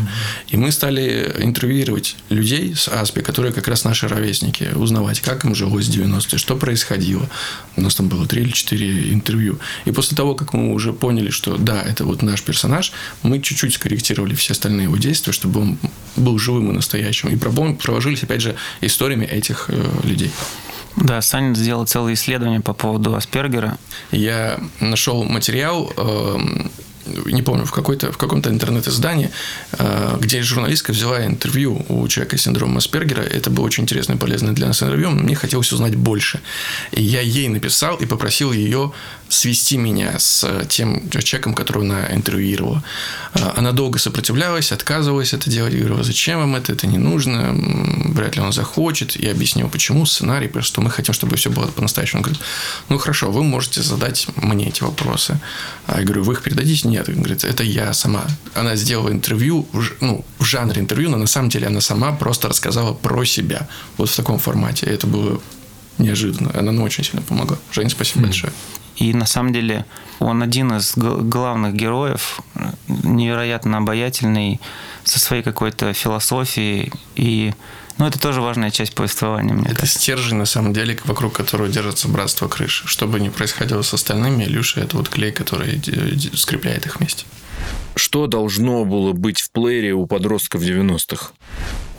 И 0.49 0.57
мы 0.57 0.73
стали 0.73 1.33
интервьюировать 1.39 2.17
людей 2.29 2.75
с 2.75 2.89
Аспи, 2.89 3.21
которые 3.21 3.53
как 3.53 3.69
раз 3.69 3.85
наши 3.85 4.09
ровесники, 4.09 4.71
узнавать, 4.75 5.21
как 5.21 5.45
им 5.45 5.55
жилось 5.55 5.87
в 5.87 5.91
90-е, 5.91 6.39
что 6.39 6.57
происходило. 6.57 7.29
У 7.79 7.81
нас 7.81 7.95
там 7.95 8.09
было 8.09 8.27
три 8.27 8.43
или 8.43 8.51
четыре 8.51 9.13
интервью. 9.13 9.59
И 9.85 9.93
после 9.93 10.17
того, 10.17 10.35
как 10.35 10.53
мы 10.53 10.73
уже 10.73 10.93
поняли, 10.93 11.31
что 11.31 11.57
да, 11.57 11.81
это 11.83 12.05
вот 12.05 12.23
наш 12.23 12.43
персонаж, 12.43 12.93
мы 13.23 13.41
чуть-чуть 13.41 13.75
скорректировали 13.75 14.35
все 14.35 14.53
остальные 14.53 14.85
его 14.85 14.97
действия, 14.97 15.33
чтобы 15.33 15.61
он 15.61 15.79
был 16.17 16.39
живым 16.39 16.71
и 16.71 16.73
настоящим. 16.75 17.29
И 17.29 17.37
провожились, 17.37 18.23
опять 18.25 18.43
же, 18.43 18.57
историями 18.81 19.25
этих 19.25 19.67
э, 19.69 19.85
людей. 20.03 20.31
Да, 20.97 21.23
Саня 21.23 21.55
сделал 21.55 21.87
целое 21.87 22.15
исследование 22.15 22.61
по 22.61 22.73
поводу 22.73 23.15
Аспергера. 23.15 23.79
Я 24.11 24.59
нашел 24.81 25.23
материал, 25.23 25.93
эм, 25.97 26.71
не 27.27 27.43
помню, 27.43 27.65
в, 27.65 27.73
какой-то, 27.73 28.13
в 28.13 28.17
каком-то 28.17 28.51
интернет-издании, 28.51 29.31
э, 29.73 30.17
где 30.21 30.43
журналистка 30.43 30.93
взяла 30.93 31.25
интервью 31.25 31.85
у 31.89 32.09
человека 32.09 32.37
с 32.37 32.43
синдромом 32.43 32.79
Аспергера. 32.79 33.23
Это 33.23 33.51
было 33.51 33.65
очень 33.65 33.85
интересно 33.85 34.15
и 34.15 34.17
полезно 34.17 34.55
для 34.55 34.67
нас 34.67 34.83
интервью. 34.83 35.11
Мне 35.11 35.35
хотелось 35.35 35.73
узнать 35.73 35.97
больше. 35.97 36.41
И 36.93 37.03
я 37.03 37.21
ей 37.21 37.49
написал 37.49 37.97
и 37.97 38.07
попросил 38.07 38.53
ее 38.53 38.93
свести 39.29 39.77
меня 39.77 40.19
с 40.19 40.65
тем 40.69 41.09
человеком, 41.11 41.55
которого 41.55 41.85
она 41.85 42.13
интервьюировала. 42.13 42.83
Э, 43.35 43.53
она 43.57 43.73
долго 43.73 43.99
сопротивлялась, 43.99 44.73
отказывалась 44.73 45.33
это 45.33 45.51
делать. 45.51 45.75
Я 45.75 45.81
говорю, 45.81 46.03
зачем 46.03 46.39
вам 46.39 46.57
это, 46.57 46.73
это 46.73 46.87
не 46.87 46.99
нужно, 46.99 47.55
вряд 48.09 48.37
ли 48.37 48.43
он 48.43 48.53
захочет. 48.53 49.17
Я 49.17 49.33
объяснил, 49.33 49.69
почему 49.69 50.07
сценарий, 50.07 50.49
потому 50.49 50.65
что 50.65 50.81
мы 50.81 50.91
хотим, 50.91 51.15
чтобы 51.15 51.37
все 51.37 51.51
было 51.51 51.67
по-настоящему. 51.67 52.21
Он 52.21 52.25
говорит, 52.25 52.43
ну 52.89 52.99
хорошо, 52.99 53.31
вы 53.31 53.43
можете 53.43 53.83
задать 53.83 54.27
мне 54.37 54.69
эти 54.69 54.83
вопросы. 54.83 55.39
А 55.87 56.01
я 56.01 56.05
говорю, 56.05 56.25
вы 56.25 56.35
их 56.35 56.43
передадите? 56.43 56.89
Нет. 56.89 57.09
Он 57.09 57.17
говорит, 57.17 57.45
это 57.45 57.63
я 57.63 57.93
сама. 57.93 58.25
Она 58.55 58.77
сделала 58.77 59.11
интервью, 59.11 59.67
ну, 60.01 60.25
в 60.39 60.45
жанре 60.45 60.81
интервью, 60.81 61.11
но 61.11 61.17
на 61.17 61.27
самом 61.27 61.51
деле 61.51 61.67
она 61.67 61.81
сама 61.81 62.13
просто 62.13 62.49
рассказала 62.49 62.95
про 62.95 63.25
себя. 63.25 63.69
Вот 63.97 64.11
в 64.11 64.17
таком 64.17 64.39
формате. 64.39 64.87
И 64.87 64.91
это 64.91 65.07
было 65.07 65.41
неожиданно. 65.99 66.51
Она 66.55 66.73
нам 66.73 66.85
очень 66.85 67.05
сильно 67.05 67.23
помогла. 67.23 67.59
Женя, 67.73 67.91
спасибо 67.91 68.21
mm. 68.21 68.25
большое. 68.25 68.53
И 68.99 69.15
на 69.15 69.27
самом 69.27 69.53
деле 69.53 69.87
он 70.19 70.43
один 70.43 70.77
из 70.77 70.95
главных 70.97 71.75
героев, 71.75 72.41
невероятно 72.89 73.79
обаятельный, 73.79 74.61
со 75.05 75.19
своей 75.19 75.43
какой-то 75.43 75.93
философией. 75.93 76.93
И 77.15 77.55
ну, 77.99 78.07
это 78.07 78.21
тоже 78.21 78.41
важная 78.41 78.71
часть 78.71 78.95
повествования, 78.95 79.55
мне 79.55 79.67
Это 79.67 79.81
кажется. 79.81 79.99
стержень, 79.99 80.37
на 80.37 80.47
самом 80.47 80.73
деле, 80.73 80.99
вокруг 81.05 81.33
которого 81.33 81.69
держится 81.69 82.09
братство 82.09 82.49
крыши. 82.49 82.87
Что 82.87 83.07
бы 83.07 83.19
ни 83.19 83.29
происходило 83.29 83.83
с 83.83 83.95
остальными, 83.95 84.45
Илюша– 84.45 84.81
это 84.83 84.97
вот 84.97 85.09
клей, 85.09 85.33
который 85.33 85.81
скрепляет 86.37 86.87
их 86.87 86.99
вместе. 86.99 87.25
Что 87.97 88.27
должно 88.27 88.85
было 88.85 89.13
быть 89.13 89.41
в 89.41 89.51
плеере 89.51 89.93
у 89.95 90.07
подростков 90.07 90.63
90-х? 90.63 91.33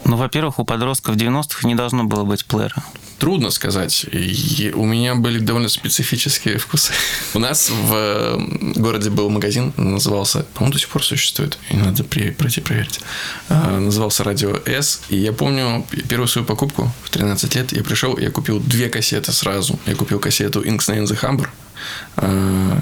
Ну, 0.05 0.15
во-первых, 0.15 0.59
у 0.59 0.65
подростков 0.65 1.15
90-х 1.15 1.67
не 1.67 1.75
должно 1.75 2.05
было 2.05 2.23
быть 2.23 2.45
плеера. 2.45 2.81
Трудно 3.19 3.49
сказать. 3.49 4.05
И 4.11 4.71
у 4.73 4.85
меня 4.85 5.15
были 5.15 5.39
довольно 5.39 5.67
специфические 5.69 6.57
вкусы. 6.57 6.93
У 7.33 7.39
нас 7.39 7.69
в 7.69 8.41
городе 8.75 9.09
был 9.09 9.29
магазин, 9.29 9.73
назывался, 9.75 10.45
по-моему, 10.53 10.73
до 10.73 10.79
сих 10.79 10.89
пор 10.89 11.03
существует, 11.03 11.57
и 11.69 11.75
надо 11.75 12.03
пройти 12.03 12.61
проверить. 12.61 13.01
А, 13.49 13.79
назывался 13.79 14.23
Радио 14.23 14.55
С. 14.65 15.01
И 15.09 15.17
я 15.17 15.33
помню 15.33 15.85
первую 16.07 16.27
свою 16.27 16.47
покупку 16.47 16.91
в 17.03 17.09
13 17.09 17.55
лет. 17.55 17.71
Я 17.73 17.83
пришел, 17.83 18.17
я 18.17 18.31
купил 18.31 18.59
две 18.59 18.87
кассеты 18.87 19.33
сразу. 19.33 19.77
Я 19.85 19.95
купил 19.95 20.19
кассету 20.19 20.61
Inks 20.61 20.87
Name 20.87 21.03
the 21.03 21.19
Humber 21.21 21.49
Э, 21.49 21.58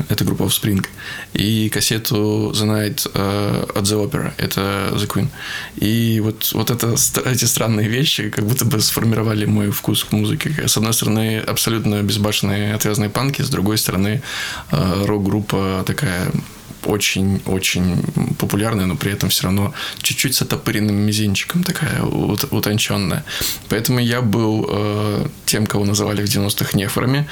это 0.09 0.23
группа 0.25 0.43
Offspring, 0.43 0.85
и 1.33 1.69
кассету 1.69 2.51
The 2.53 2.65
Night 2.65 3.11
э, 3.13 3.65
at 3.75 3.83
the 3.83 4.09
Opera, 4.09 4.31
это 4.37 4.91
The 4.93 5.07
Queen. 5.07 5.27
И 5.75 6.19
вот, 6.23 6.51
вот 6.53 6.71
это, 6.71 6.95
эти 7.25 7.45
странные 7.45 7.87
вещи 7.87 8.29
как 8.29 8.45
будто 8.45 8.65
бы 8.65 8.79
сформировали 8.79 9.45
мой 9.45 9.71
вкус 9.71 10.03
к 10.03 10.11
музыке. 10.11 10.67
С 10.67 10.77
одной 10.77 10.93
стороны, 10.93 11.39
абсолютно 11.39 12.01
безбашенные 12.03 12.73
отвязные 12.73 13.09
панки, 13.09 13.41
с 13.41 13.49
другой 13.49 13.77
стороны, 13.77 14.21
э, 14.71 15.03
рок-группа 15.05 15.83
такая 15.85 16.31
очень-очень 16.87 18.03
популярная, 18.39 18.85
но 18.85 18.95
при 18.95 19.11
этом 19.11 19.29
все 19.29 19.43
равно 19.43 19.73
чуть-чуть 20.01 20.35
с 20.35 20.41
отопыренным 20.41 20.95
мизинчиком 20.95 21.63
такая 21.63 22.01
утонченная. 22.03 23.23
Поэтому 23.69 23.99
я 23.99 24.21
был 24.21 24.65
э, 24.69 25.27
тем, 25.45 25.65
кого 25.65 25.85
называли 25.85 26.25
в 26.25 26.29
90-х 26.29 26.77
нефорами. 26.77 27.27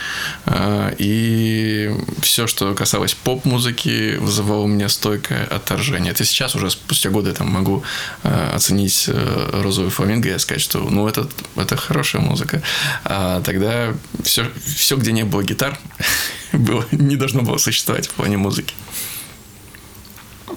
Э, 0.45 0.93
и 0.97 1.91
все, 2.21 2.47
что 2.47 2.73
касалось 2.73 3.13
поп-музыки, 3.13 4.17
вызывало 4.17 4.63
у 4.63 4.67
меня 4.67 4.89
стойкое 4.89 5.45
отторжение. 5.45 6.11
Это 6.11 6.25
сейчас 6.25 6.55
уже 6.55 6.69
спустя 6.69 7.09
годы 7.09 7.31
там 7.33 7.49
могу 7.49 7.83
э, 8.23 8.51
оценить 8.53 9.05
э, 9.07 9.61
розовый 9.61 9.91
фламинго 9.91 10.29
и 10.33 10.39
сказать, 10.39 10.61
что 10.61 10.79
ну 10.79 11.07
это, 11.07 11.27
это 11.55 11.77
хорошая 11.77 12.21
музыка. 12.21 12.61
А 13.03 13.41
тогда 13.41 13.93
все, 14.23 14.45
все, 14.65 14.97
где 14.97 15.11
не 15.11 15.23
было 15.23 15.43
гитар, 15.43 15.77
было, 16.53 16.85
не 16.91 17.15
должно 17.15 17.41
было 17.41 17.57
существовать 17.57 18.07
в 18.07 18.11
плане 18.11 18.37
музыки. 18.37 18.73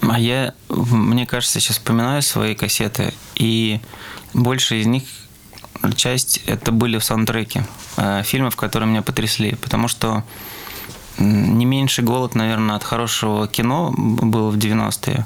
А 0.09 0.19
я, 0.19 0.53
мне 0.69 1.27
кажется, 1.27 1.59
сейчас 1.59 1.77
вспоминаю 1.77 2.21
свои 2.21 2.55
кассеты, 2.55 3.13
и 3.35 3.79
больше 4.33 4.79
из 4.79 4.87
них 4.87 5.03
часть 5.95 6.41
это 6.47 6.71
были 6.71 6.97
в 6.97 7.03
саундтреке 7.03 7.63
э, 7.97 8.23
фильмов, 8.23 8.55
которые 8.55 8.89
меня 8.89 9.01
потрясли, 9.01 9.55
потому 9.55 9.87
что 9.87 10.23
не 11.19 11.65
меньше 11.65 12.01
голод, 12.01 12.33
наверное, 12.33 12.75
от 12.75 12.83
хорошего 12.83 13.47
кино 13.47 13.93
был 13.95 14.49
в 14.51 14.57
90-е. 14.57 15.25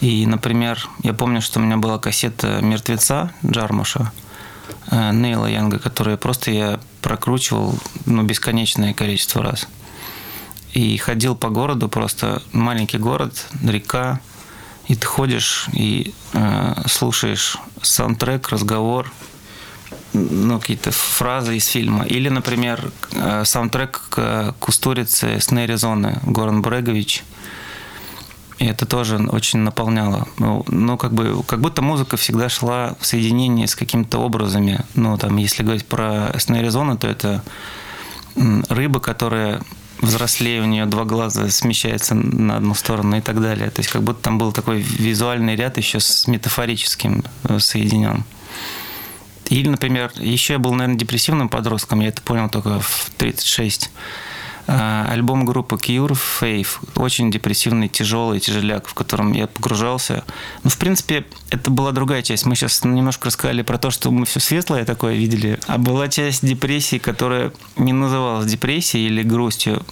И, 0.00 0.26
например, 0.26 0.86
я 1.02 1.14
помню, 1.14 1.40
что 1.40 1.60
у 1.60 1.62
меня 1.62 1.76
была 1.76 1.98
кассета 1.98 2.60
«Мертвеца» 2.60 3.32
Джармуша, 3.44 4.12
э, 4.90 5.12
Нейла 5.12 5.46
Янга, 5.46 5.78
которую 5.78 6.18
просто 6.18 6.50
я 6.50 6.80
прокручивал 7.00 7.78
ну, 8.04 8.22
бесконечное 8.22 8.92
количество 8.92 9.42
раз– 9.42 9.66
и 10.72 10.96
ходил 10.98 11.34
по 11.34 11.48
городу, 11.48 11.88
просто 11.88 12.42
маленький 12.52 12.98
город, 12.98 13.46
река, 13.62 14.20
и 14.86 14.94
ты 14.94 15.06
ходишь 15.06 15.68
и 15.72 16.14
э, 16.32 16.74
слушаешь 16.86 17.56
саундтрек, 17.82 18.48
разговор, 18.48 19.10
ну, 20.12 20.58
какие-то 20.58 20.90
фразы 20.90 21.56
из 21.56 21.66
фильма. 21.66 22.04
Или, 22.04 22.28
например, 22.28 22.90
э, 23.12 23.44
саундтрек 23.44 24.02
к 24.08 24.54
«Кустурице» 24.58 25.40
с 25.40 25.50
Нейризоны 25.50 26.20
Горан 26.24 26.62
Брегович. 26.62 27.24
И 28.58 28.66
это 28.66 28.84
тоже 28.84 29.16
очень 29.16 29.60
наполняло. 29.60 30.28
Ну, 30.38 30.64
ну, 30.68 30.98
как 30.98 31.12
бы, 31.12 31.42
как 31.44 31.60
будто 31.60 31.82
музыка 31.82 32.16
всегда 32.16 32.48
шла 32.48 32.94
в 33.00 33.06
соединении 33.06 33.66
с 33.66 33.74
какими-то 33.74 34.18
образами. 34.18 34.84
Ну, 34.94 35.16
там, 35.16 35.36
если 35.36 35.62
говорить 35.62 35.86
про 35.86 36.32
Снейризону, 36.38 36.98
то 36.98 37.06
это 37.06 37.42
рыба, 38.34 39.00
которая 39.00 39.62
взрослее, 40.00 40.62
у 40.62 40.66
нее 40.66 40.86
два 40.86 41.04
глаза 41.04 41.48
смещаются 41.50 42.14
на 42.14 42.56
одну 42.56 42.74
сторону 42.74 43.18
и 43.18 43.20
так 43.20 43.40
далее. 43.40 43.70
То 43.70 43.80
есть 43.80 43.90
как 43.90 44.02
будто 44.02 44.22
там 44.22 44.38
был 44.38 44.52
такой 44.52 44.80
визуальный 44.80 45.56
ряд 45.56 45.76
еще 45.76 46.00
с 46.00 46.26
метафорическим 46.26 47.24
э, 47.44 47.58
соединен. 47.58 48.24
Или, 49.48 49.68
например, 49.68 50.12
еще 50.16 50.54
я 50.54 50.58
был, 50.58 50.72
наверное, 50.72 50.98
депрессивным 50.98 51.48
подростком, 51.48 52.00
я 52.00 52.08
это 52.08 52.22
понял 52.22 52.48
только 52.48 52.80
в 52.80 53.10
36. 53.18 53.90
А, 54.72 55.04
альбом 55.10 55.44
группы 55.44 55.74
Cure 55.74 56.16
Faith. 56.40 56.68
Очень 56.94 57.32
депрессивный, 57.32 57.88
тяжелый, 57.88 58.38
тяжеляк, 58.38 58.86
в 58.86 58.94
котором 58.94 59.32
я 59.32 59.48
погружался. 59.48 60.22
Ну, 60.62 60.70
в 60.70 60.78
принципе, 60.78 61.26
это 61.50 61.72
была 61.72 61.90
другая 61.90 62.22
часть. 62.22 62.46
Мы 62.46 62.54
сейчас 62.54 62.84
немножко 62.84 63.26
рассказали 63.26 63.62
про 63.62 63.78
то, 63.78 63.90
что 63.90 64.12
мы 64.12 64.26
все 64.26 64.38
светлое 64.38 64.84
такое 64.84 65.14
видели. 65.14 65.58
А 65.66 65.76
была 65.76 66.06
часть 66.06 66.46
депрессии, 66.46 66.98
которая 66.98 67.52
не 67.76 67.92
называлась 67.92 68.46
депрессией 68.46 69.06
или 69.06 69.24
грустью. 69.24 69.84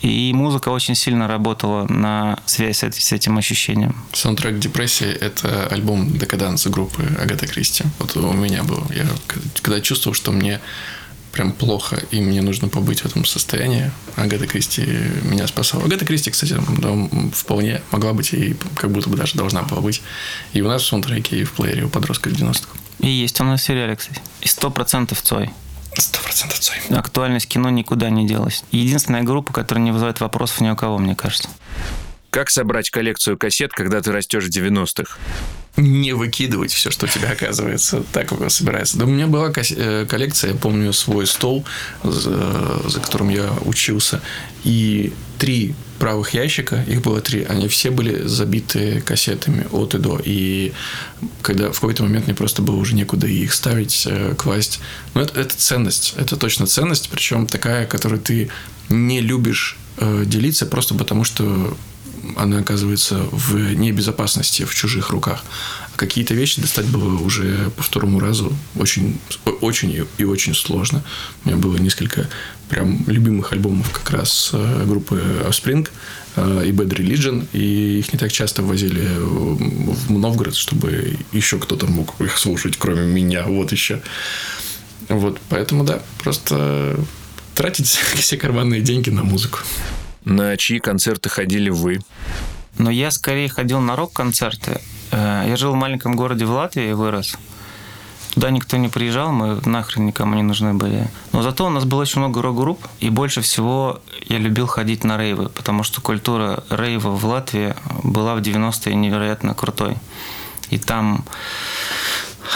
И 0.00 0.32
музыка 0.34 0.70
очень 0.70 0.96
сильно 0.96 1.28
работала 1.28 1.86
на 1.86 2.40
связь 2.44 2.82
с 2.82 3.12
этим 3.12 3.38
ощущением. 3.38 3.94
Саундтрек 4.12 4.58
«Депрессия»— 4.58 5.12
это 5.20 5.68
альбом 5.68 6.10
«Декаданс» 6.10 6.66
группы 6.66 7.04
Агата 7.22 7.46
Кристи. 7.46 7.84
Вот 8.00 8.16
у 8.16 8.32
меня 8.32 8.64
был. 8.64 8.84
Я 8.92 9.06
когда 9.62 9.80
чувствовал, 9.80 10.14
что 10.14 10.32
мне 10.32 10.60
прям 11.34 11.52
плохо, 11.52 12.00
и 12.12 12.20
мне 12.20 12.40
нужно 12.40 12.68
побыть 12.68 13.00
в 13.00 13.06
этом 13.06 13.24
состоянии. 13.24 13.90
Агата 14.16 14.46
Кристи 14.46 14.86
меня 15.24 15.46
спасала. 15.48 15.84
Агата 15.84 16.04
Кристи, 16.06 16.30
кстати, 16.30 16.56
вполне 17.34 17.82
могла 17.90 18.12
быть 18.12 18.32
и 18.32 18.56
как 18.76 18.90
будто 18.90 19.10
бы 19.10 19.16
даже 19.16 19.34
должна 19.34 19.62
была 19.62 19.80
быть 19.80 20.00
и 20.52 20.62
у 20.62 20.68
нас 20.68 20.82
в 20.82 20.86
саундтреке, 20.86 21.40
и 21.40 21.44
в 21.44 21.52
плеере 21.52 21.84
у 21.84 21.88
подростков 21.88 22.32
90-х. 22.32 22.68
И 23.00 23.08
есть 23.08 23.40
он 23.40 23.48
на 23.48 23.58
сериале, 23.58 23.96
кстати. 23.96 24.20
И 24.40 24.48
сто 24.48 24.70
процентов 24.70 25.20
Цой. 25.20 25.50
Сто 25.98 26.20
процентов 26.22 26.60
Цой. 26.60 26.76
Актуальность 26.90 27.48
кино 27.48 27.68
никуда 27.70 28.10
не 28.10 28.26
делась. 28.26 28.62
Единственная 28.70 29.22
группа, 29.22 29.52
которая 29.52 29.84
не 29.84 29.90
вызывает 29.90 30.20
вопросов 30.20 30.60
ни 30.60 30.70
у 30.70 30.76
кого, 30.76 30.98
мне 30.98 31.16
кажется. 31.16 31.48
Как 32.30 32.50
собрать 32.50 32.90
коллекцию 32.90 33.36
кассет, 33.36 33.72
когда 33.72 34.00
ты 34.00 34.12
растешь 34.12 34.44
в 34.44 34.48
90-х? 34.48 35.18
Не 35.76 36.12
выкидывать 36.12 36.72
все, 36.72 36.90
что 36.90 37.06
у 37.06 37.08
тебя 37.08 37.30
оказывается 37.30 38.04
так 38.12 38.30
собирается. 38.50 38.98
Да 38.98 39.06
у 39.06 39.08
меня 39.08 39.26
была 39.26 39.52
э, 39.56 40.06
коллекция, 40.08 40.52
я 40.52 40.56
помню 40.56 40.92
свой 40.92 41.26
стол, 41.26 41.64
за, 42.02 42.88
за 42.88 43.00
которым 43.00 43.28
я 43.28 43.52
учился, 43.64 44.22
и 44.62 45.12
три 45.38 45.74
правых 45.98 46.34
ящика, 46.34 46.84
их 46.86 47.02
было 47.02 47.20
три, 47.20 47.44
они 47.44 47.68
все 47.68 47.90
были 47.90 48.26
забиты 48.26 49.00
кассетами 49.00 49.66
от 49.72 49.94
и 49.94 49.98
до. 49.98 50.20
И 50.24 50.72
когда 51.42 51.70
в 51.70 51.80
какой-то 51.80 52.02
момент 52.02 52.26
мне 52.26 52.34
просто 52.34 52.62
было 52.62 52.76
уже 52.76 52.94
некуда 52.94 53.26
их 53.26 53.52
ставить, 53.52 54.06
э, 54.06 54.34
класть. 54.36 54.80
Но 55.14 55.22
это, 55.22 55.40
это 55.40 55.56
ценность, 55.56 56.14
это 56.16 56.36
точно 56.36 56.66
ценность, 56.66 57.08
причем 57.10 57.46
такая, 57.46 57.86
которую 57.86 58.20
ты 58.20 58.48
не 58.88 59.20
любишь 59.20 59.76
э, 59.96 60.24
делиться 60.26 60.66
просто 60.66 60.94
потому, 60.94 61.24
что 61.24 61.76
она 62.36 62.58
оказывается 62.58 63.16
в 63.30 63.56
небезопасности 63.74 64.64
в 64.64 64.74
чужих 64.74 65.10
руках. 65.10 65.44
А 65.94 65.96
какие-то 65.96 66.34
вещи 66.34 66.60
достать 66.60 66.86
было 66.86 67.20
уже 67.20 67.70
по 67.76 67.82
второму 67.82 68.20
разу 68.20 68.52
очень, 68.76 69.18
очень 69.60 70.06
и 70.18 70.24
очень 70.24 70.54
сложно. 70.54 71.04
У 71.44 71.48
меня 71.48 71.58
было 71.58 71.76
несколько 71.76 72.28
прям 72.68 73.04
любимых 73.06 73.52
альбомов 73.52 73.90
как 73.90 74.10
раз 74.10 74.50
э, 74.52 74.84
группы 74.86 75.22
Offspring 75.46 75.88
э, 76.36 76.64
и 76.66 76.72
Bad 76.72 76.88
Religion, 76.88 77.46
и 77.52 77.98
их 77.98 78.12
не 78.12 78.18
так 78.18 78.32
часто 78.32 78.62
возили 78.62 79.06
в 79.18 80.10
Новгород, 80.10 80.56
чтобы 80.56 81.16
еще 81.32 81.58
кто-то 81.58 81.86
мог 81.86 82.14
их 82.20 82.38
слушать, 82.38 82.76
кроме 82.76 83.06
меня, 83.06 83.44
вот 83.44 83.72
еще. 83.72 84.00
Вот, 85.08 85.40
поэтому 85.48 85.84
да, 85.84 86.02
просто 86.18 86.98
тратить 87.54 87.86
все 88.14 88.36
карманные 88.36 88.80
деньги 88.80 89.10
на 89.10 89.22
музыку. 89.22 89.60
На 90.24 90.56
чьи 90.56 90.78
концерты 90.78 91.28
ходили 91.28 91.70
вы? 91.70 92.00
Но 92.78 92.90
я 92.90 93.10
скорее 93.10 93.48
ходил 93.48 93.80
на 93.80 93.94
рок-концерты. 93.94 94.80
Э, 95.10 95.44
я 95.46 95.56
жил 95.56 95.72
в 95.72 95.76
маленьком 95.76 96.16
городе 96.16 96.44
в 96.44 96.50
Латвии 96.50 96.90
и 96.90 96.92
вырос. 96.92 97.36
Туда 98.34 98.50
никто 98.50 98.76
не 98.78 98.88
приезжал, 98.88 99.30
мы 99.30 99.60
нахрен 99.64 100.06
никому 100.06 100.34
не 100.34 100.42
нужны 100.42 100.74
были. 100.74 101.08
Но 101.32 101.42
зато 101.42 101.66
у 101.66 101.68
нас 101.68 101.84
было 101.84 102.00
очень 102.00 102.20
много 102.20 102.42
рок-групп, 102.42 102.88
и 102.98 103.08
больше 103.08 103.42
всего 103.42 104.00
я 104.28 104.38
любил 104.38 104.66
ходить 104.66 105.04
на 105.04 105.16
рейвы, 105.16 105.50
потому 105.50 105.84
что 105.84 106.00
культура 106.00 106.64
рейва 106.68 107.10
в 107.10 107.24
Латвии 107.26 107.76
была 108.02 108.34
в 108.34 108.40
90-е 108.40 108.96
невероятно 108.96 109.54
крутой. 109.54 109.96
И 110.70 110.78
там 110.78 111.24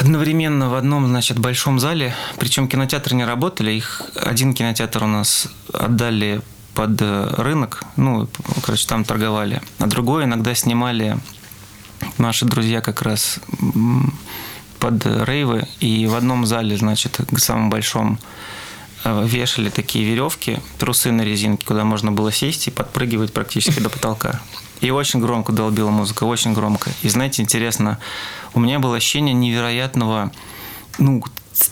одновременно 0.00 0.68
в 0.68 0.74
одном, 0.74 1.06
значит, 1.06 1.38
большом 1.38 1.78
зале, 1.78 2.12
причем 2.38 2.66
кинотеатры 2.66 3.14
не 3.14 3.24
работали, 3.24 3.70
их 3.70 4.02
один 4.16 4.54
кинотеатр 4.54 5.04
у 5.04 5.06
нас 5.06 5.46
отдали 5.72 6.40
под 6.78 7.02
э, 7.02 7.34
рынок, 7.38 7.82
ну, 7.96 8.28
короче, 8.62 8.86
там 8.86 9.02
торговали. 9.02 9.60
А 9.80 9.88
другой 9.88 10.26
иногда 10.26 10.54
снимали 10.54 11.18
наши 12.18 12.44
друзья 12.44 12.80
как 12.80 13.02
раз 13.02 13.40
под 14.78 15.04
рейвы. 15.04 15.66
И 15.80 16.06
в 16.06 16.14
одном 16.14 16.46
зале, 16.46 16.76
значит, 16.76 17.18
самом 17.36 17.68
большом 17.68 18.20
э, 19.02 19.26
вешали 19.26 19.70
такие 19.70 20.04
веревки, 20.04 20.60
трусы 20.78 21.10
на 21.10 21.22
резинке, 21.22 21.66
куда 21.66 21.82
можно 21.82 22.12
было 22.12 22.30
сесть 22.30 22.68
и 22.68 22.70
подпрыгивать 22.70 23.32
практически 23.32 23.80
до 23.80 23.90
потолка. 23.90 24.40
И 24.80 24.92
очень 24.92 25.18
громко 25.18 25.50
долбила 25.50 25.90
музыка, 25.90 26.22
очень 26.22 26.54
громко. 26.54 26.92
И 27.02 27.08
знаете, 27.08 27.42
интересно, 27.42 27.98
у 28.54 28.60
меня 28.60 28.78
было 28.78 28.94
ощущение 28.94 29.34
невероятного, 29.34 30.30
ну, 30.98 31.24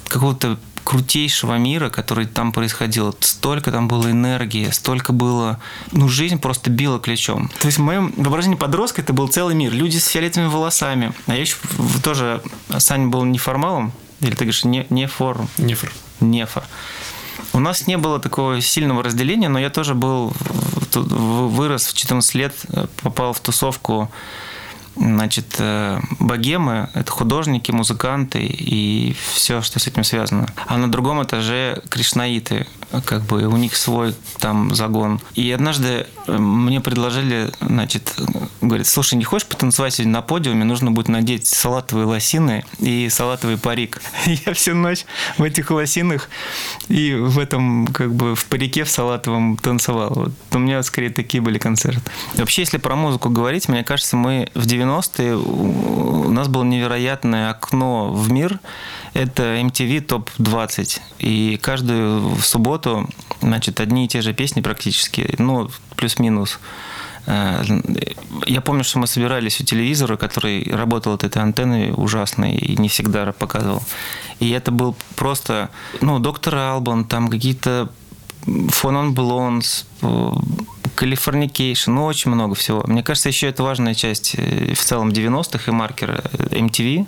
какого-то 0.09 0.59
крутейшего 0.87 1.59
мира, 1.59 1.91
который 1.91 2.27
там 2.27 2.53
происходил. 2.53 3.13
Столько 3.19 3.73
там 3.73 3.89
было 3.89 4.09
энергии, 4.13 4.71
столько 4.71 5.13
было... 5.13 5.59
Ну, 5.91 6.09
жизнь 6.09 6.39
просто 6.39 6.71
била 6.71 7.01
ключом. 7.01 7.51
То 7.59 7.67
есть 7.67 7.79
в 7.79 7.83
моем 7.83 8.15
воображении 8.17 8.57
подростка 8.57 9.03
это 9.03 9.13
был 9.13 9.27
целый 9.27 9.57
мир. 9.57 9.73
Люди 9.73 9.97
с 9.97 10.07
фиолетовыми 10.07 10.49
волосами. 10.49 11.13
А 11.27 11.35
я 11.35 11.41
еще 11.41 11.57
тоже... 12.05 12.41
Саня 12.79 13.09
был 13.09 13.25
неформалом. 13.25 13.93
Или 14.21 14.31
ты 14.31 14.45
говоришь, 14.45 14.65
не, 14.65 14.87
не 14.89 15.09
форум? 15.09 15.49
Нефор. 15.59 15.91
Нефор. 16.21 16.63
У 17.53 17.59
нас 17.59 17.89
не 17.89 17.99
было 17.99 18.21
такого 18.21 18.61
сильного 18.61 19.03
разделения, 19.03 19.49
но 19.49 19.59
я 19.59 19.71
тоже 19.71 19.95
был, 19.97 20.33
вырос 20.95 21.89
в 21.89 21.95
14 21.95 22.35
лет, 22.37 22.55
попал 23.03 23.33
в 23.33 23.41
тусовку 23.41 24.09
Значит, 24.97 25.57
э, 25.59 26.01
богемы– 26.21 26.89
это 26.95 27.11
художники, 27.13 27.71
музыканты 27.71 28.41
и 28.41 29.15
все, 29.35 29.61
что 29.61 29.79
с 29.79 29.87
этим 29.87 30.05
связано. 30.05 30.47
А 30.67 30.79
на 30.79 30.91
другом 30.91 31.23
этаже 31.23 31.83
кришнаиты, 31.91 32.67
как 33.05 33.23
бы 33.23 33.47
у 33.47 33.57
них 33.57 33.77
свой 33.77 34.15
там 34.39 34.75
загон. 34.75 35.21
И 35.35 35.51
однажды 35.53 36.07
э, 36.27 36.37
мне 36.37 36.81
предложили, 36.81 37.51
значит, 37.61 38.15
говорит, 38.63 38.87
слушай, 38.87 39.17
не 39.17 39.25
хочешь 39.25 39.47
потанцевать 39.47 39.95
сегодня 39.95 40.15
на 40.15 40.23
подиуме? 40.23 40.65
Нужно 40.65 40.91
будет 40.91 41.09
надеть 41.09 41.47
салатовые 41.47 42.07
лосины 42.07 42.65
и 42.79 43.09
салатовый 43.11 43.59
парик. 43.59 44.01
Я 44.47 44.55
всю 44.55 44.75
ночь 44.75 45.05
в 45.37 45.43
этих 45.43 45.71
лосинах 45.71 46.31
и 46.89 47.15
в 47.15 47.39
этом, 47.39 47.87
как 47.89 48.15
бы, 48.15 48.35
в 48.35 48.47
парике 48.47 48.85
в 48.85 48.91
салатовом 48.91 49.59
танцевал. 49.59 50.13
Вот 50.15 50.33
у 50.53 50.59
меня 50.59 50.83
скорее 50.83 51.11
такие 51.11 51.43
были 51.43 51.59
концерты. 51.59 52.01
Вообще, 52.35 52.63
если 52.63 52.79
про 52.79 52.97
музыку 52.97 53.29
говорить, 53.29 53.69
мне 53.69 53.85
кажется, 53.85 54.17
мы 54.17 54.49
в 54.55 54.65
90 54.65 54.86
90-е 54.87 55.37
у 55.37 56.31
нас 56.31 56.49
было 56.49 56.65
невероятное 56.65 57.51
окно 57.51 58.13
в 58.13 58.31
мир. 58.31 58.61
Это 59.15 59.43
MTV 59.61 60.01
ТОП-20. 60.03 61.01
И 61.19 61.59
каждую 61.63 62.37
субботу, 62.37 63.09
значит, 63.41 63.81
одни 63.81 64.05
и 64.05 64.09
те 64.09 64.21
же 64.23 64.35
песни 64.35 64.61
практически, 64.61 65.35
ну, 65.39 65.71
плюс-минус. 65.97 66.59
Э, 67.27 67.63
я 68.47 68.61
помню, 68.61 68.85
что 68.85 68.99
мы 68.99 69.07
собирались 69.07 69.61
у 69.61 69.65
телевизора, 69.65 70.17
который 70.17 70.71
работал 70.71 71.15
от 71.15 71.25
этой 71.25 71.43
антенны 71.43 71.93
ужасной 71.93 72.55
и 72.55 72.77
не 72.77 72.89
всегда 72.89 73.33
показывал. 73.33 73.83
И 74.41 74.51
это 74.51 74.71
был 74.71 74.97
просто, 75.17 75.71
ну, 76.01 76.19
доктор 76.19 76.57
Албан, 76.57 77.05
там 77.05 77.29
какие-то 77.29 77.91
4 78.69 78.97
Non 78.97 79.15
Blondes, 79.15 79.87
Californication, 80.97 81.93
ну, 81.93 82.07
очень 82.07 82.31
много 82.31 82.55
всего. 82.55 82.83
Мне 82.87 83.03
кажется, 83.03 83.29
еще 83.29 83.49
это 83.49 83.63
важная 83.63 83.95
часть 83.95 84.35
э, 84.37 84.73
в 84.73 84.83
целом 84.83 85.11
90-х 85.11 85.71
и 85.71 85.75
маркера 85.75 86.25
MTV. 86.33 87.07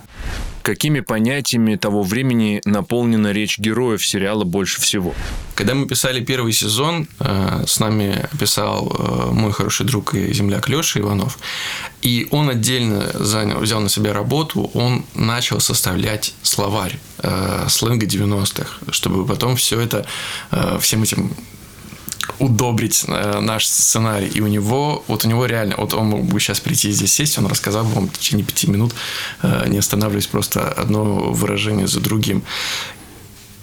Какими 0.61 0.99
понятиями 0.99 1.75
того 1.75 2.03
времени 2.03 2.61
наполнена 2.65 3.31
речь 3.31 3.57
героев 3.57 4.05
сериала 4.05 4.43
больше 4.43 4.79
всего? 4.79 5.15
Когда 5.55 5.73
мы 5.73 5.87
писали 5.87 6.23
первый 6.23 6.53
сезон, 6.53 7.07
э, 7.19 7.63
с 7.65 7.79
нами 7.79 8.29
писал 8.39 8.95
э, 8.95 9.31
мой 9.31 9.51
хороший 9.51 9.87
друг 9.87 10.13
и 10.13 10.31
земляк 10.33 10.69
Леша 10.69 10.99
Иванов, 10.99 11.39
и 12.03 12.27
он 12.29 12.47
отдельно 12.49 13.09
занял, 13.15 13.59
взял 13.59 13.81
на 13.81 13.89
себя 13.89 14.13
работу, 14.13 14.69
он 14.75 15.03
начал 15.15 15.59
составлять 15.59 16.35
словарь 16.43 16.99
сленга 17.67 18.05
90-х, 18.05 18.91
чтобы 18.91 19.25
потом 19.25 19.57
все 19.57 19.81
это, 19.81 20.05
всем 20.79 21.03
этим 21.03 21.33
удобрить 22.39 23.05
э, 23.07 23.39
наш 23.39 23.65
сценарий. 23.67 24.27
И 24.27 24.41
у 24.41 24.47
него, 24.47 25.03
вот 25.07 25.25
у 25.25 25.27
него 25.27 25.45
реально, 25.45 25.75
вот 25.77 25.93
он 25.93 26.07
мог 26.07 26.25
бы 26.25 26.39
сейчас 26.39 26.59
прийти 26.59 26.91
здесь 26.91 27.13
сесть, 27.13 27.37
он 27.37 27.47
рассказал 27.47 27.83
бы 27.83 27.91
вам 27.91 28.07
в 28.07 28.17
течение 28.17 28.45
пяти 28.45 28.67
минут, 28.67 28.93
э, 29.41 29.65
не 29.67 29.77
останавливаясь 29.77 30.27
просто 30.27 30.71
одно 30.71 31.03
выражение 31.03 31.87
за 31.87 31.99
другим. 31.99 32.43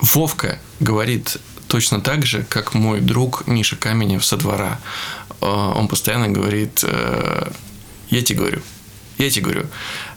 Вовка 0.00 0.58
говорит 0.80 1.38
точно 1.68 2.00
так 2.00 2.26
же, 2.26 2.44
как 2.48 2.74
мой 2.74 3.00
друг 3.00 3.46
Миша 3.46 3.76
Каменев 3.76 4.24
со 4.24 4.36
двора. 4.36 4.80
Э, 5.40 5.46
он 5.46 5.88
постоянно 5.88 6.28
говорит, 6.28 6.84
я 8.10 8.22
тебе 8.22 8.38
говорю, 8.38 8.62
я 9.18 9.30
тебе 9.30 9.44
говорю, 9.44 9.66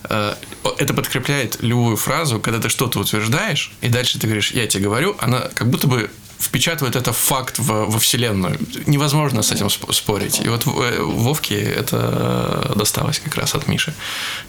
это 0.04 0.94
подкрепляет 0.94 1.58
любую 1.62 1.96
фразу, 1.98 2.40
когда 2.40 2.60
ты 2.60 2.70
что-то 2.70 3.00
утверждаешь, 3.00 3.72
и 3.82 3.90
дальше 3.90 4.20
ты 4.20 4.28
говоришь, 4.28 4.52
я 4.52 4.68
тебе 4.68 4.84
говорю, 4.84 5.16
она 5.20 5.40
как 5.54 5.70
будто 5.70 5.88
бы 5.88 6.10
впечатывает 6.40 6.96
это 6.96 7.12
факт 7.14 7.60
в, 7.60 7.86
во 7.86 8.00
Вселенную. 8.00 8.58
Невозможно 8.88 9.42
с 9.42 9.52
этим 9.52 9.70
спорить. 9.70 10.40
И 10.40 10.48
вот 10.48 10.66
э, 10.66 11.02
Вовке 11.04 11.62
это 11.62 12.74
досталось 12.76 13.20
как 13.20 13.36
раз 13.36 13.56
от 13.56 13.68
Миши. 13.68 13.94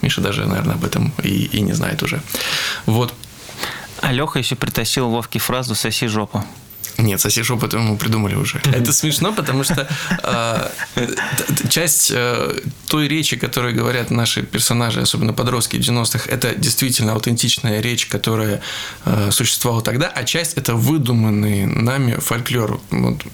Миша 0.01 0.21
даже, 0.21 0.45
наверное, 0.45 0.75
об 0.75 0.85
этом 0.85 1.13
и, 1.23 1.49
и 1.57 1.61
не 1.61 1.73
знает 1.73 2.03
уже. 2.03 2.21
Вот. 2.85 3.13
А 4.01 4.11
Леха 4.11 4.39
еще 4.39 4.55
притащил 4.55 5.09
Вовке 5.09 5.39
фразу 5.39 5.75
«соси 5.75 6.07
жопу». 6.07 6.43
Нет, 6.97 7.21
соси 7.21 7.43
шепот 7.43 7.73
мы 7.73 7.97
придумали 7.97 8.35
уже. 8.35 8.61
Это 8.73 8.93
смешно, 8.93 9.33
потому 9.33 9.63
что 9.63 9.87
э, 10.23 10.69
часть 11.69 12.11
э, 12.13 12.59
той 12.87 13.07
речи, 13.07 13.37
которую 13.37 13.75
говорят 13.75 14.11
наши 14.11 14.43
персонажи, 14.43 15.01
особенно 15.01 15.33
подростки 15.33 15.77
90-х, 15.77 16.29
это 16.29 16.55
действительно 16.55 17.13
аутентичная 17.13 17.81
речь, 17.81 18.05
которая 18.05 18.61
э, 19.05 19.31
существовала 19.31 19.81
тогда, 19.81 20.07
а 20.07 20.23
часть 20.23 20.57
это 20.57 20.75
выдуманный 20.75 21.65
нами 21.65 22.15
фольклор. 22.19 22.79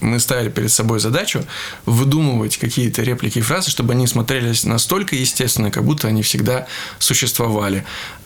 Мы 0.01 0.19
ставили 0.19 0.49
перед 0.49 0.71
собой 0.71 0.99
задачу 0.99 1.43
выдумывать 1.85 2.57
какие-то 2.57 3.01
реплики 3.01 3.39
и 3.39 3.41
фразы, 3.41 3.71
чтобы 3.71 3.93
они 3.93 4.07
смотрелись 4.07 4.63
настолько 4.63 5.15
естественно, 5.15 5.71
как 5.71 5.83
будто 5.83 6.07
они 6.07 6.21
всегда 6.21 6.67
существовали. 6.99 7.83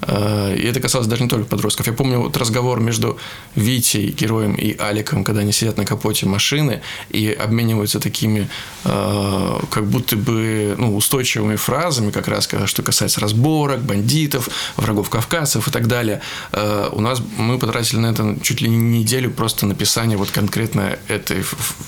И 0.07 0.65
это 0.67 0.79
касалось 0.79 1.07
даже 1.07 1.23
не 1.23 1.29
только 1.29 1.45
подростков. 1.45 1.87
Я 1.87 1.93
помню 1.93 2.19
вот 2.19 2.37
разговор 2.37 2.79
между 2.79 3.19
Витей, 3.55 4.11
героем, 4.11 4.55
и 4.55 4.75
Аликом, 4.77 5.20
когда 5.23 5.41
они 5.41 5.51
сидят 5.51 5.77
на 5.77 5.85
капоте 5.85 6.25
машины 6.25 6.81
и 7.09 7.31
обмениваются 7.31 7.99
такими 7.99 8.47
э, 8.85 9.59
как 9.69 9.85
будто 9.87 10.15
бы 10.15 10.75
ну, 10.77 10.95
устойчивыми 10.95 11.55
фразами, 11.55 12.11
как 12.11 12.27
раз 12.27 12.49
что 12.65 12.83
касается 12.83 13.19
разборок, 13.21 13.81
бандитов, 13.81 14.49
врагов 14.77 15.09
кавказцев 15.09 15.67
и 15.67 15.71
так 15.71 15.87
далее. 15.87 16.21
Э, 16.51 16.89
у 16.91 17.01
нас 17.01 17.21
мы 17.37 17.57
потратили 17.57 17.99
на 17.99 18.07
это 18.07 18.37
чуть 18.41 18.61
ли 18.61 18.69
не 18.69 18.99
неделю 18.99 19.31
просто 19.31 19.65
написания 19.65 20.17
вот 20.17 20.31
конкретно 20.31 20.97
этой, 21.07 21.43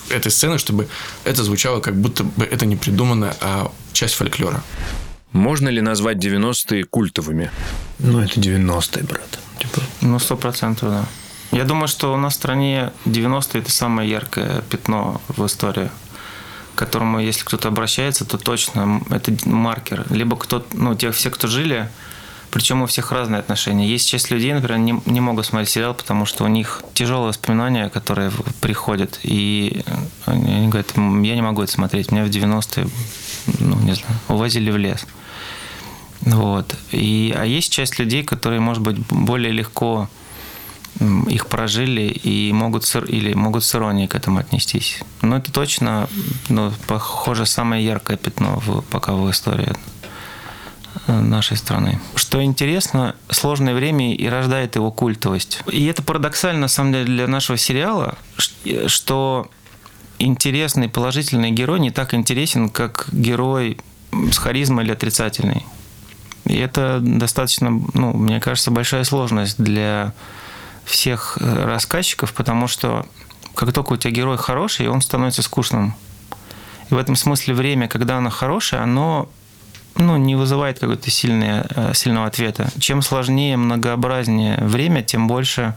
этой 0.09 0.31
сцены, 0.31 0.57
чтобы 0.57 0.87
это 1.23 1.43
звучало 1.43 1.79
как 1.79 1.95
будто 1.95 2.23
бы 2.23 2.45
это 2.45 2.65
не 2.65 2.75
придумано, 2.75 3.35
а 3.41 3.71
часть 3.93 4.15
фольклора. 4.15 4.63
Можно 5.33 5.69
ли 5.69 5.81
назвать 5.81 6.17
90-е 6.17 6.83
культовыми? 6.83 7.49
Ну, 7.99 8.19
это 8.19 8.39
90-е, 8.39 9.03
брат. 9.03 9.39
Типа... 9.59 9.81
Ну, 10.01 10.19
сто 10.19 10.37
процентов, 10.37 10.89
да. 10.89 11.05
Я 11.53 11.65
думаю, 11.65 11.87
что 11.87 12.11
у 12.13 12.17
нас 12.17 12.33
в 12.33 12.35
стране 12.37 12.91
90-е– 13.05 13.61
это 13.61 13.71
самое 13.71 14.09
яркое 14.09 14.61
пятно 14.69 15.21
в 15.27 15.45
истории 15.45 15.89
к 16.73 16.79
которому, 16.79 17.19
если 17.19 17.43
кто-то 17.43 17.67
обращается, 17.67 18.25
то 18.25 18.39
точно 18.39 19.03
это 19.11 19.31
маркер. 19.45 20.07
Либо 20.09 20.35
кто 20.35 20.65
ну, 20.73 20.95
те, 20.95 21.11
все, 21.11 21.29
кто 21.29 21.47
жили, 21.47 21.87
причем 22.49 22.81
у 22.81 22.87
всех 22.87 23.11
разные 23.11 23.39
отношения. 23.39 23.87
Есть 23.87 24.09
часть 24.09 24.31
людей, 24.31 24.51
например, 24.53 24.79
не, 24.79 24.99
не 25.05 25.21
могут 25.21 25.45
смотреть 25.45 25.69
сериал, 25.69 25.93
потому 25.93 26.25
что 26.25 26.43
у 26.43 26.47
них 26.47 26.81
тяжелые 26.95 27.27
воспоминания, 27.27 27.89
которые 27.89 28.31
приходят. 28.59 29.19
И 29.21 29.83
они 30.25 30.67
говорят, 30.67 30.91
я 30.95 31.35
не 31.35 31.43
могу 31.43 31.61
это 31.61 31.71
смотреть. 31.71 32.11
Меня 32.11 32.25
в 32.25 32.29
90-е, 32.29 32.87
ну, 33.59 33.79
не 33.81 33.93
знаю, 33.93 34.15
увозили 34.27 34.71
в 34.71 34.77
лес. 34.77 35.05
Вот. 36.21 36.75
И, 36.91 37.35
а 37.37 37.45
есть 37.45 37.71
часть 37.71 37.99
людей, 37.99 38.23
которые, 38.23 38.59
может 38.61 38.81
быть, 38.81 38.97
более 38.97 39.51
легко 39.51 40.09
их 41.27 41.47
прожили 41.47 42.01
и 42.01 42.51
могут 42.53 42.85
с, 42.85 42.95
или 42.99 43.33
могут 43.33 43.63
с 43.63 43.75
иронией 43.75 44.07
к 44.07 44.15
этому 44.15 44.39
отнестись. 44.39 44.99
Но 45.21 45.37
это 45.37 45.51
точно, 45.51 46.07
ну, 46.49 46.71
похоже, 46.87 47.45
самое 47.45 47.85
яркое 47.85 48.17
пятно 48.17 48.59
в, 48.59 48.81
пока 48.81 49.13
в 49.13 49.29
истории 49.29 49.73
нашей 51.07 51.57
страны. 51.57 51.99
Что 52.15 52.43
интересно, 52.43 53.15
сложное 53.29 53.73
время 53.73 54.15
и 54.15 54.27
рождает 54.27 54.75
его 54.75 54.91
культовость. 54.91 55.61
И 55.71 55.85
это 55.85 56.03
парадоксально, 56.03 56.61
на 56.61 56.67
самом 56.67 56.93
деле, 56.93 57.05
для 57.05 57.27
нашего 57.27 57.57
сериала, 57.57 58.17
что 58.87 59.49
интересный 60.19 60.89
положительный 60.89 61.51
герой 61.51 61.79
не 61.79 61.91
так 61.91 62.13
интересен, 62.13 62.69
как 62.69 63.09
герой 63.11 63.79
с 64.31 64.37
харизмой 64.37 64.85
или 64.85 64.91
отрицательный. 64.91 65.65
И 66.45 66.55
это 66.55 66.99
достаточно, 67.01 67.69
ну, 67.93 68.13
мне 68.13 68.39
кажется, 68.39 68.69
большая 68.69 69.03
сложность 69.03 69.61
для 69.61 70.13
всех 70.85 71.37
э, 71.39 71.65
рассказчиков, 71.65 72.33
потому 72.33 72.67
что 72.67 73.05
как 73.55 73.71
только 73.71 73.93
у 73.93 73.97
тебя 73.97 74.11
герой 74.11 74.37
хороший, 74.37 74.87
он 74.87 75.01
становится 75.01 75.41
скучным. 75.41 75.95
И 76.89 76.93
в 76.93 76.97
этом 76.97 77.15
смысле 77.15 77.53
время, 77.53 77.87
когда 77.87 78.17
оно 78.17 78.29
хорошее, 78.29 78.81
оно 78.81 79.29
ну, 79.95 80.17
не 80.17 80.35
вызывает 80.35 80.79
какого-то 80.79 81.09
сильного, 81.11 81.65
э, 81.75 81.93
сильного 81.93 82.27
ответа. 82.27 82.69
Чем 82.79 83.01
сложнее, 83.01 83.57
многообразнее 83.57 84.57
время, 84.61 85.03
тем 85.03 85.27
больше 85.27 85.75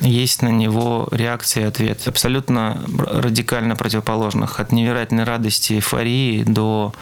есть 0.00 0.42
на 0.42 0.48
него 0.48 1.08
реакция 1.10 1.64
и 1.64 1.66
ответ. 1.66 2.06
Абсолютно 2.06 2.80
радикально 2.96 3.74
противоположных. 3.76 4.60
От 4.60 4.72
невероятной 4.72 5.24
радости, 5.24 5.74
эйфории 5.74 6.44
до 6.44 6.94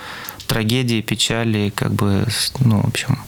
трагедии, 0.47 1.01
печали, 1.01 1.71
как 1.75 1.93
бы, 1.93 2.27
ну, 2.61 2.81
в 2.81 2.87
общем. 2.87 3.19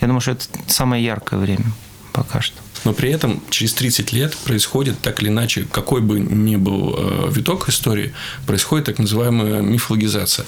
Я 0.00 0.06
думаю, 0.06 0.20
что 0.20 0.32
это 0.32 0.46
самое 0.68 1.04
яркое 1.04 1.38
время 1.38 1.66
пока 2.12 2.40
что. 2.40 2.56
Но 2.84 2.92
при 2.92 3.10
этом 3.10 3.42
через 3.50 3.74
30 3.74 4.12
лет 4.12 4.36
происходит 4.36 5.00
так 5.00 5.22
или 5.22 5.28
иначе, 5.28 5.66
какой 5.70 6.00
бы 6.00 6.18
ни 6.18 6.56
был 6.56 6.94
э, 6.96 7.30
виток 7.30 7.68
истории, 7.68 8.12
происходит 8.46 8.86
так 8.86 8.98
называемая 8.98 9.60
мифологизация. 9.60 10.46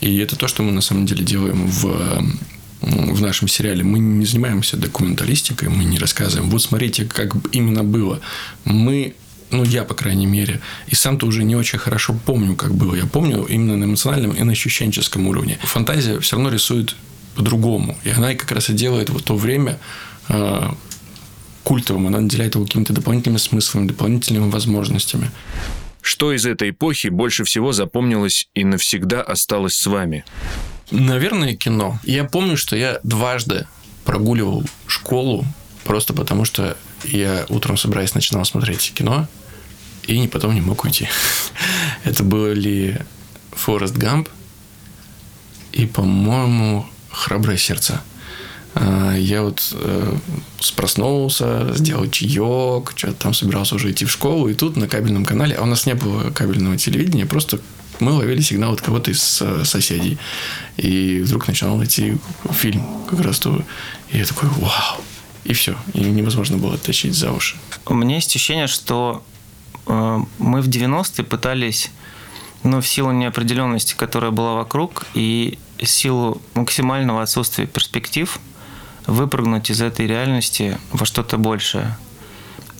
И 0.00 0.18
это 0.18 0.36
то, 0.36 0.48
что 0.48 0.62
мы 0.62 0.72
на 0.72 0.80
самом 0.80 1.06
деле 1.06 1.24
делаем 1.24 1.66
в 1.66 2.22
в 2.82 3.20
нашем 3.20 3.48
сериале. 3.48 3.84
Мы 3.84 4.00
не 4.00 4.26
занимаемся 4.26 4.76
документалистикой, 4.76 5.68
мы 5.68 5.84
не 5.84 5.98
рассказываем. 5.98 6.50
Вот 6.50 6.62
смотрите, 6.62 7.04
как 7.04 7.34
именно 7.52 7.84
было. 7.84 8.20
Мы 8.64 9.14
ну, 9.52 9.64
я, 9.64 9.84
по 9.84 9.94
крайней 9.94 10.26
мере, 10.26 10.60
и 10.88 10.94
сам-то 10.94 11.26
уже 11.26 11.44
не 11.44 11.54
очень 11.54 11.78
хорошо 11.78 12.18
помню, 12.24 12.56
как 12.56 12.74
было. 12.74 12.94
Я 12.94 13.06
помню 13.06 13.44
именно 13.44 13.76
на 13.76 13.84
эмоциональном 13.84 14.32
и 14.32 14.42
на 14.42 14.52
ощущенческом 14.52 15.26
уровне. 15.28 15.58
Фантазия 15.62 16.18
все 16.20 16.36
равно 16.36 16.50
рисует 16.50 16.96
по-другому. 17.34 17.98
И 18.04 18.10
она 18.10 18.34
как 18.34 18.50
раз 18.50 18.70
и 18.70 18.72
делает 18.72 19.10
вот 19.10 19.24
то 19.24 19.36
время 19.36 19.78
э, 20.28 20.70
культовым, 21.64 22.06
она 22.06 22.20
наделяет 22.20 22.54
его 22.54 22.64
какими-то 22.64 22.92
дополнительными 22.92 23.38
смыслами, 23.38 23.88
дополнительными 23.88 24.50
возможностями. 24.50 25.30
Что 26.00 26.32
из 26.32 26.46
этой 26.46 26.70
эпохи 26.70 27.08
больше 27.08 27.44
всего 27.44 27.72
запомнилось 27.72 28.48
и 28.54 28.64
навсегда 28.64 29.22
осталось 29.22 29.76
с 29.76 29.86
вами? 29.86 30.24
Наверное, 30.90 31.54
кино. 31.54 32.00
Я 32.02 32.24
помню, 32.24 32.56
что 32.56 32.76
я 32.76 32.98
дважды 33.04 33.66
прогуливал 34.04 34.64
школу 34.86 35.44
просто 35.84 36.12
потому, 36.12 36.44
что 36.44 36.76
я 37.04 37.46
утром 37.48 37.76
собираясь 37.76 38.14
начинал 38.14 38.44
смотреть 38.44 38.92
кино 38.94 39.28
и 40.06 40.26
потом 40.26 40.54
не 40.54 40.60
мог 40.60 40.84
уйти. 40.84 41.08
Это 42.04 42.24
были 42.24 43.04
Форест 43.52 43.96
Гамп 43.96 44.28
и, 45.72 45.86
по-моему, 45.86 46.86
Храброе 47.10 47.58
сердце. 47.58 48.02
А, 48.74 49.14
я 49.14 49.42
вот 49.42 49.74
э, 49.74 50.14
проснулся, 50.76 51.74
сделал 51.74 52.08
чаек, 52.08 52.92
что-то 52.96 53.14
там 53.14 53.34
собирался 53.34 53.74
уже 53.74 53.90
идти 53.90 54.04
в 54.04 54.10
школу, 54.10 54.48
и 54.48 54.54
тут 54.54 54.76
на 54.76 54.88
кабельном 54.88 55.24
канале, 55.24 55.54
а 55.54 55.62
у 55.62 55.66
нас 55.66 55.84
не 55.86 55.94
было 55.94 56.30
кабельного 56.30 56.78
телевидения, 56.78 57.26
просто 57.26 57.60
мы 58.00 58.12
ловили 58.12 58.40
сигнал 58.40 58.72
от 58.72 58.80
кого-то 58.80 59.10
из 59.10 59.40
э, 59.42 59.64
соседей. 59.64 60.18
И 60.76 61.20
вдруг 61.24 61.46
начинал 61.46 61.82
идти 61.84 62.16
фильм 62.50 62.84
как 63.08 63.20
раз 63.20 63.38
то. 63.38 63.62
И 64.10 64.18
я 64.18 64.24
такой, 64.24 64.48
вау. 64.48 65.00
И 65.44 65.52
все. 65.52 65.76
И 65.92 66.00
невозможно 66.00 66.56
было 66.56 66.74
оттащить 66.74 67.14
за 67.14 67.30
уши. 67.30 67.56
У 67.86 67.94
меня 67.94 68.16
есть 68.16 68.34
ощущение, 68.34 68.66
что 68.66 69.22
э, 69.86 70.18
мы 70.38 70.62
в 70.62 70.68
90-е 70.68 71.24
пытались, 71.24 71.90
ну, 72.64 72.80
в 72.80 72.88
силу 72.88 73.12
неопределенности, 73.12 73.94
которая 73.94 74.30
была 74.30 74.54
вокруг, 74.54 75.06
и 75.14 75.58
силу 75.82 76.40
максимального 76.54 77.22
отсутствия 77.22 77.66
перспектив– 77.66 78.40
выпрыгнуть 79.06 79.70
из 79.70 79.80
этой 79.80 80.06
реальности 80.06 80.78
во 80.92 81.04
что-то 81.04 81.38
большее. 81.38 81.96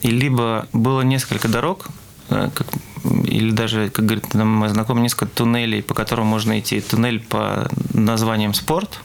И 0.02 0.08
либо 0.10 0.66
было 0.72 1.02
несколько 1.02 1.48
дорог, 1.48 1.88
э, 2.28 2.50
как, 2.54 2.66
или 3.04 3.50
даже, 3.50 3.90
как 3.90 4.04
говорит 4.04 4.34
мой 4.34 4.68
знакомый, 4.68 5.02
несколько 5.02 5.26
туннелей, 5.26 5.82
по 5.82 5.94
которым 5.94 6.26
можно 6.26 6.58
идти. 6.58 6.80
Туннель 6.80 7.20
по 7.20 7.70
названием 7.92 8.54
«Спорт», 8.54 9.00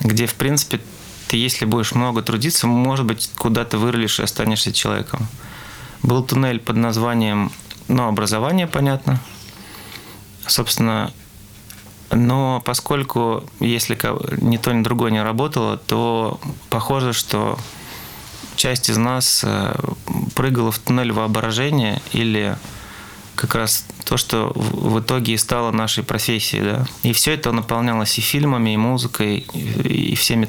где, 0.00 0.26
в 0.26 0.34
принципе, 0.34 0.80
ты, 1.28 1.36
если 1.36 1.64
будешь 1.64 1.92
много 1.92 2.22
трудиться, 2.22 2.66
может 2.66 3.04
быть, 3.04 3.30
куда 3.36 3.64
то 3.64 3.78
вырулишь 3.78 4.18
и 4.18 4.22
останешься 4.22 4.72
человеком. 4.72 5.26
Был 6.02 6.22
туннель 6.22 6.60
под 6.60 6.76
названием, 6.76 7.52
ну, 7.88 8.08
образование, 8.08 8.66
понятно. 8.66 9.20
Собственно, 10.46 11.12
но 12.10 12.62
поскольку 12.64 13.44
если 13.60 13.98
ни 14.40 14.56
то, 14.56 14.72
ни 14.72 14.82
другое 14.82 15.10
не 15.10 15.22
работало, 15.22 15.76
то 15.76 16.40
похоже, 16.70 17.12
что 17.12 17.58
часть 18.56 18.88
из 18.88 18.96
нас 18.96 19.42
э, 19.44 19.74
прыгала 20.34 20.72
в 20.72 20.78
туннель 20.78 21.12
воображения 21.12 22.02
или 22.12 22.56
как 23.34 23.54
раз 23.54 23.84
то, 24.04 24.16
что 24.16 24.52
в 24.54 24.98
итоге 24.98 25.34
и 25.34 25.36
стало 25.36 25.70
нашей 25.70 26.02
профессией, 26.02 26.62
да. 26.62 26.86
И 27.04 27.12
все 27.12 27.34
это 27.34 27.52
наполнялось 27.52 28.18
и 28.18 28.20
фильмами, 28.20 28.74
и 28.74 28.76
музыкой, 28.76 29.46
и 29.54 30.14
всеми 30.16 30.48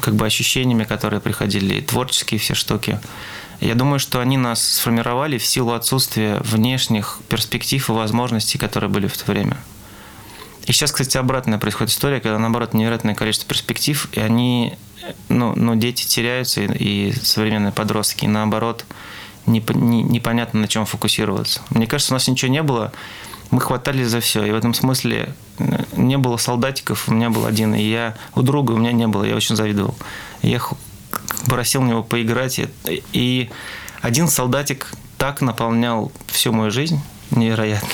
как 0.00 0.14
бы 0.14 0.24
ощущениями, 0.24 0.84
которые 0.84 1.20
приходили, 1.20 1.74
и 1.74 1.80
творческие 1.82 2.38
все 2.38 2.54
штуки. 2.54 3.00
Я 3.60 3.74
думаю, 3.74 3.98
что 3.98 4.20
они 4.20 4.36
нас 4.36 4.62
сформировали 4.62 5.36
в 5.36 5.44
силу 5.44 5.72
отсутствия 5.72 6.40
внешних 6.44 7.18
перспектив 7.28 7.88
и 7.88 7.92
возможностей, 7.92 8.56
которые 8.56 8.88
были 8.88 9.08
в 9.08 9.16
то 9.16 9.32
время. 9.32 9.56
И 10.68 10.72
сейчас, 10.72 10.92
кстати, 10.92 11.16
обратная 11.16 11.58
происходит 11.58 11.94
история, 11.94 12.20
когда, 12.20 12.38
наоборот, 12.38 12.74
невероятное 12.74 13.14
количество 13.14 13.48
перспектив, 13.48 14.06
и 14.12 14.20
они, 14.20 14.74
ну, 15.30 15.54
ну 15.56 15.74
дети 15.74 16.06
теряются, 16.06 16.60
и, 16.60 17.08
и 17.08 17.12
современные 17.12 17.72
подростки, 17.72 18.26
и 18.26 18.28
наоборот, 18.28 18.84
непонятно 19.46 20.60
на 20.60 20.68
чем 20.68 20.84
фокусироваться. 20.84 21.62
Мне 21.70 21.86
кажется, 21.86 22.12
у 22.12 22.16
нас 22.16 22.28
ничего 22.28 22.52
не 22.52 22.62
было, 22.62 22.92
мы 23.50 23.62
хватались 23.62 24.08
за 24.08 24.20
все. 24.20 24.44
И 24.44 24.50
в 24.50 24.54
этом 24.54 24.74
смысле 24.74 25.34
э, 25.58 25.84
не 25.96 26.18
было 26.18 26.36
солдатиков, 26.36 27.08
у 27.08 27.14
меня 27.14 27.30
был 27.30 27.46
один, 27.46 27.74
и 27.74 27.82
я 27.82 28.14
у 28.34 28.42
друга 28.42 28.72
у 28.72 28.76
меня 28.76 28.92
не 28.92 29.06
было, 29.06 29.24
я 29.24 29.36
очень 29.36 29.56
завидовал. 29.56 29.96
Я 30.42 30.60
просил 31.46 31.80
него 31.80 32.02
поиграть, 32.02 32.60
и 33.14 33.48
один 34.02 34.28
солдатик 34.28 34.92
так 35.16 35.40
наполнял 35.40 36.12
всю 36.26 36.52
мою 36.52 36.70
жизнь, 36.70 37.00
невероятно. 37.30 37.88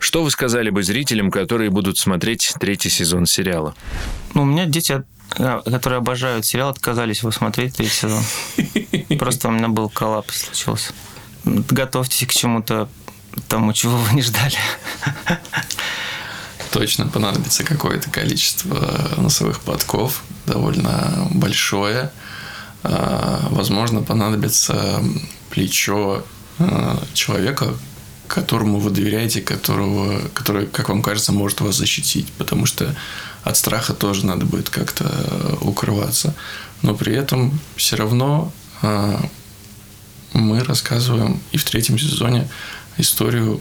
Что 0.00 0.24
вы 0.24 0.30
сказали 0.30 0.70
бы 0.70 0.82
зрителям, 0.82 1.30
которые 1.30 1.68
будут 1.70 1.98
смотреть 1.98 2.54
третий 2.58 2.88
сезон 2.88 3.26
сериала? 3.26 3.74
Ну, 4.32 4.42
у 4.42 4.44
меня 4.46 4.64
дети, 4.64 5.02
а, 5.38 5.60
которые 5.60 5.98
обожают 5.98 6.46
сериал, 6.46 6.70
отказались 6.70 7.20
его 7.20 7.30
смотреть 7.30 7.76
третий 7.76 7.94
сезон. 7.94 8.24
Просто 9.18 9.48
у 9.48 9.50
меня 9.50 9.68
был 9.68 9.90
коллапс 9.90 10.46
случился. 10.46 10.94
Готовьтесь 11.44 12.26
к 12.26 12.32
чему-то 12.32 12.88
тому, 13.48 13.74
чего 13.74 13.98
вы 13.98 14.14
не 14.14 14.22
ждали. 14.22 14.56
Точно 16.72 17.06
понадобится 17.06 17.62
какое-то 17.62 18.10
количество 18.10 19.10
носовых 19.18 19.60
подков, 19.60 20.22
довольно 20.46 21.28
большое. 21.32 22.10
А, 22.82 23.48
возможно, 23.50 24.00
понадобится 24.00 25.04
плечо 25.50 26.24
а, 26.58 26.98
человека, 27.12 27.74
которому 28.30 28.78
вы 28.78 28.90
доверяете, 28.90 29.40
которого, 29.40 30.20
который, 30.34 30.66
как 30.66 30.88
вам 30.88 31.02
кажется, 31.02 31.32
может 31.32 31.60
вас 31.60 31.76
защитить, 31.76 32.32
потому 32.38 32.64
что 32.64 32.94
от 33.42 33.56
страха 33.56 33.92
тоже 33.92 34.24
надо 34.24 34.46
будет 34.46 34.70
как-то 34.70 35.58
укрываться. 35.60 36.34
Но 36.82 36.94
при 36.94 37.14
этом 37.14 37.58
все 37.76 37.96
равно 37.96 38.52
а, 38.82 39.20
мы 40.32 40.60
рассказываем 40.60 41.40
и 41.50 41.56
в 41.56 41.64
третьем 41.64 41.98
сезоне 41.98 42.48
историю 42.98 43.60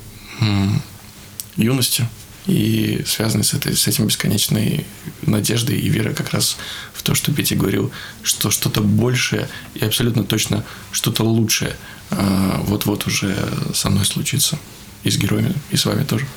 юности 1.55 2.07
и 2.45 3.03
связанной 3.05 3.43
с, 3.43 3.53
этой, 3.53 3.75
с 3.75 3.87
этим 3.87 4.07
бесконечной 4.07 4.85
надеждой 5.21 5.77
и 5.77 5.89
верой 5.89 6.13
как 6.13 6.31
раз 6.31 6.57
в 6.93 7.03
то, 7.03 7.15
что 7.15 7.31
Петя 7.31 7.55
говорил, 7.55 7.91
что 8.23 8.51
что-то 8.51 8.81
большее 8.81 9.47
и 9.75 9.83
абсолютно 9.85 10.23
точно 10.23 10.63
что-то 10.91 11.23
лучшее 11.23 11.75
а, 12.11 12.61
вот-вот 12.63 13.07
уже 13.07 13.35
со 13.73 13.89
мной 13.89 14.05
случится. 14.05 14.57
И 15.03 15.09
с 15.09 15.17
героями, 15.17 15.53
и 15.71 15.77
с 15.77 15.85
вами 15.85 16.03
тоже. 16.03 16.27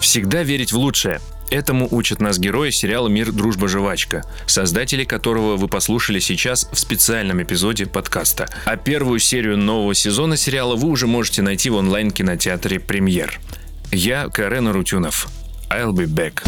Всегда 0.00 0.42
верить 0.42 0.72
в 0.72 0.76
лучшее– 0.76 1.20
Этому 1.50 1.88
учат 1.90 2.20
нас 2.20 2.38
герои 2.38 2.70
сериала 2.70 3.08
«Мир, 3.08 3.32
дружба, 3.32 3.68
жвачка», 3.68 4.22
создатели 4.46 5.04
которого 5.04 5.56
вы 5.56 5.66
послушали 5.66 6.20
сейчас 6.20 6.68
в 6.72 6.78
специальном 6.78 7.42
эпизоде 7.42 7.86
подкаста. 7.86 8.48
А 8.64 8.76
первую 8.76 9.18
серию 9.18 9.56
нового 9.56 9.94
сезона 9.94 10.36
сериала 10.36 10.76
вы 10.76 10.88
уже 10.88 11.06
можете 11.06 11.42
найти 11.42 11.70
в 11.70 11.74
онлайн-кинотеатре 11.74 12.78
«Премьер». 12.78 13.40
Я 13.90 14.28
Карен 14.28 14.68
Рутюнов. 14.68 15.28
I'll 15.70 15.92
be 15.92 16.06
back. 16.06 16.42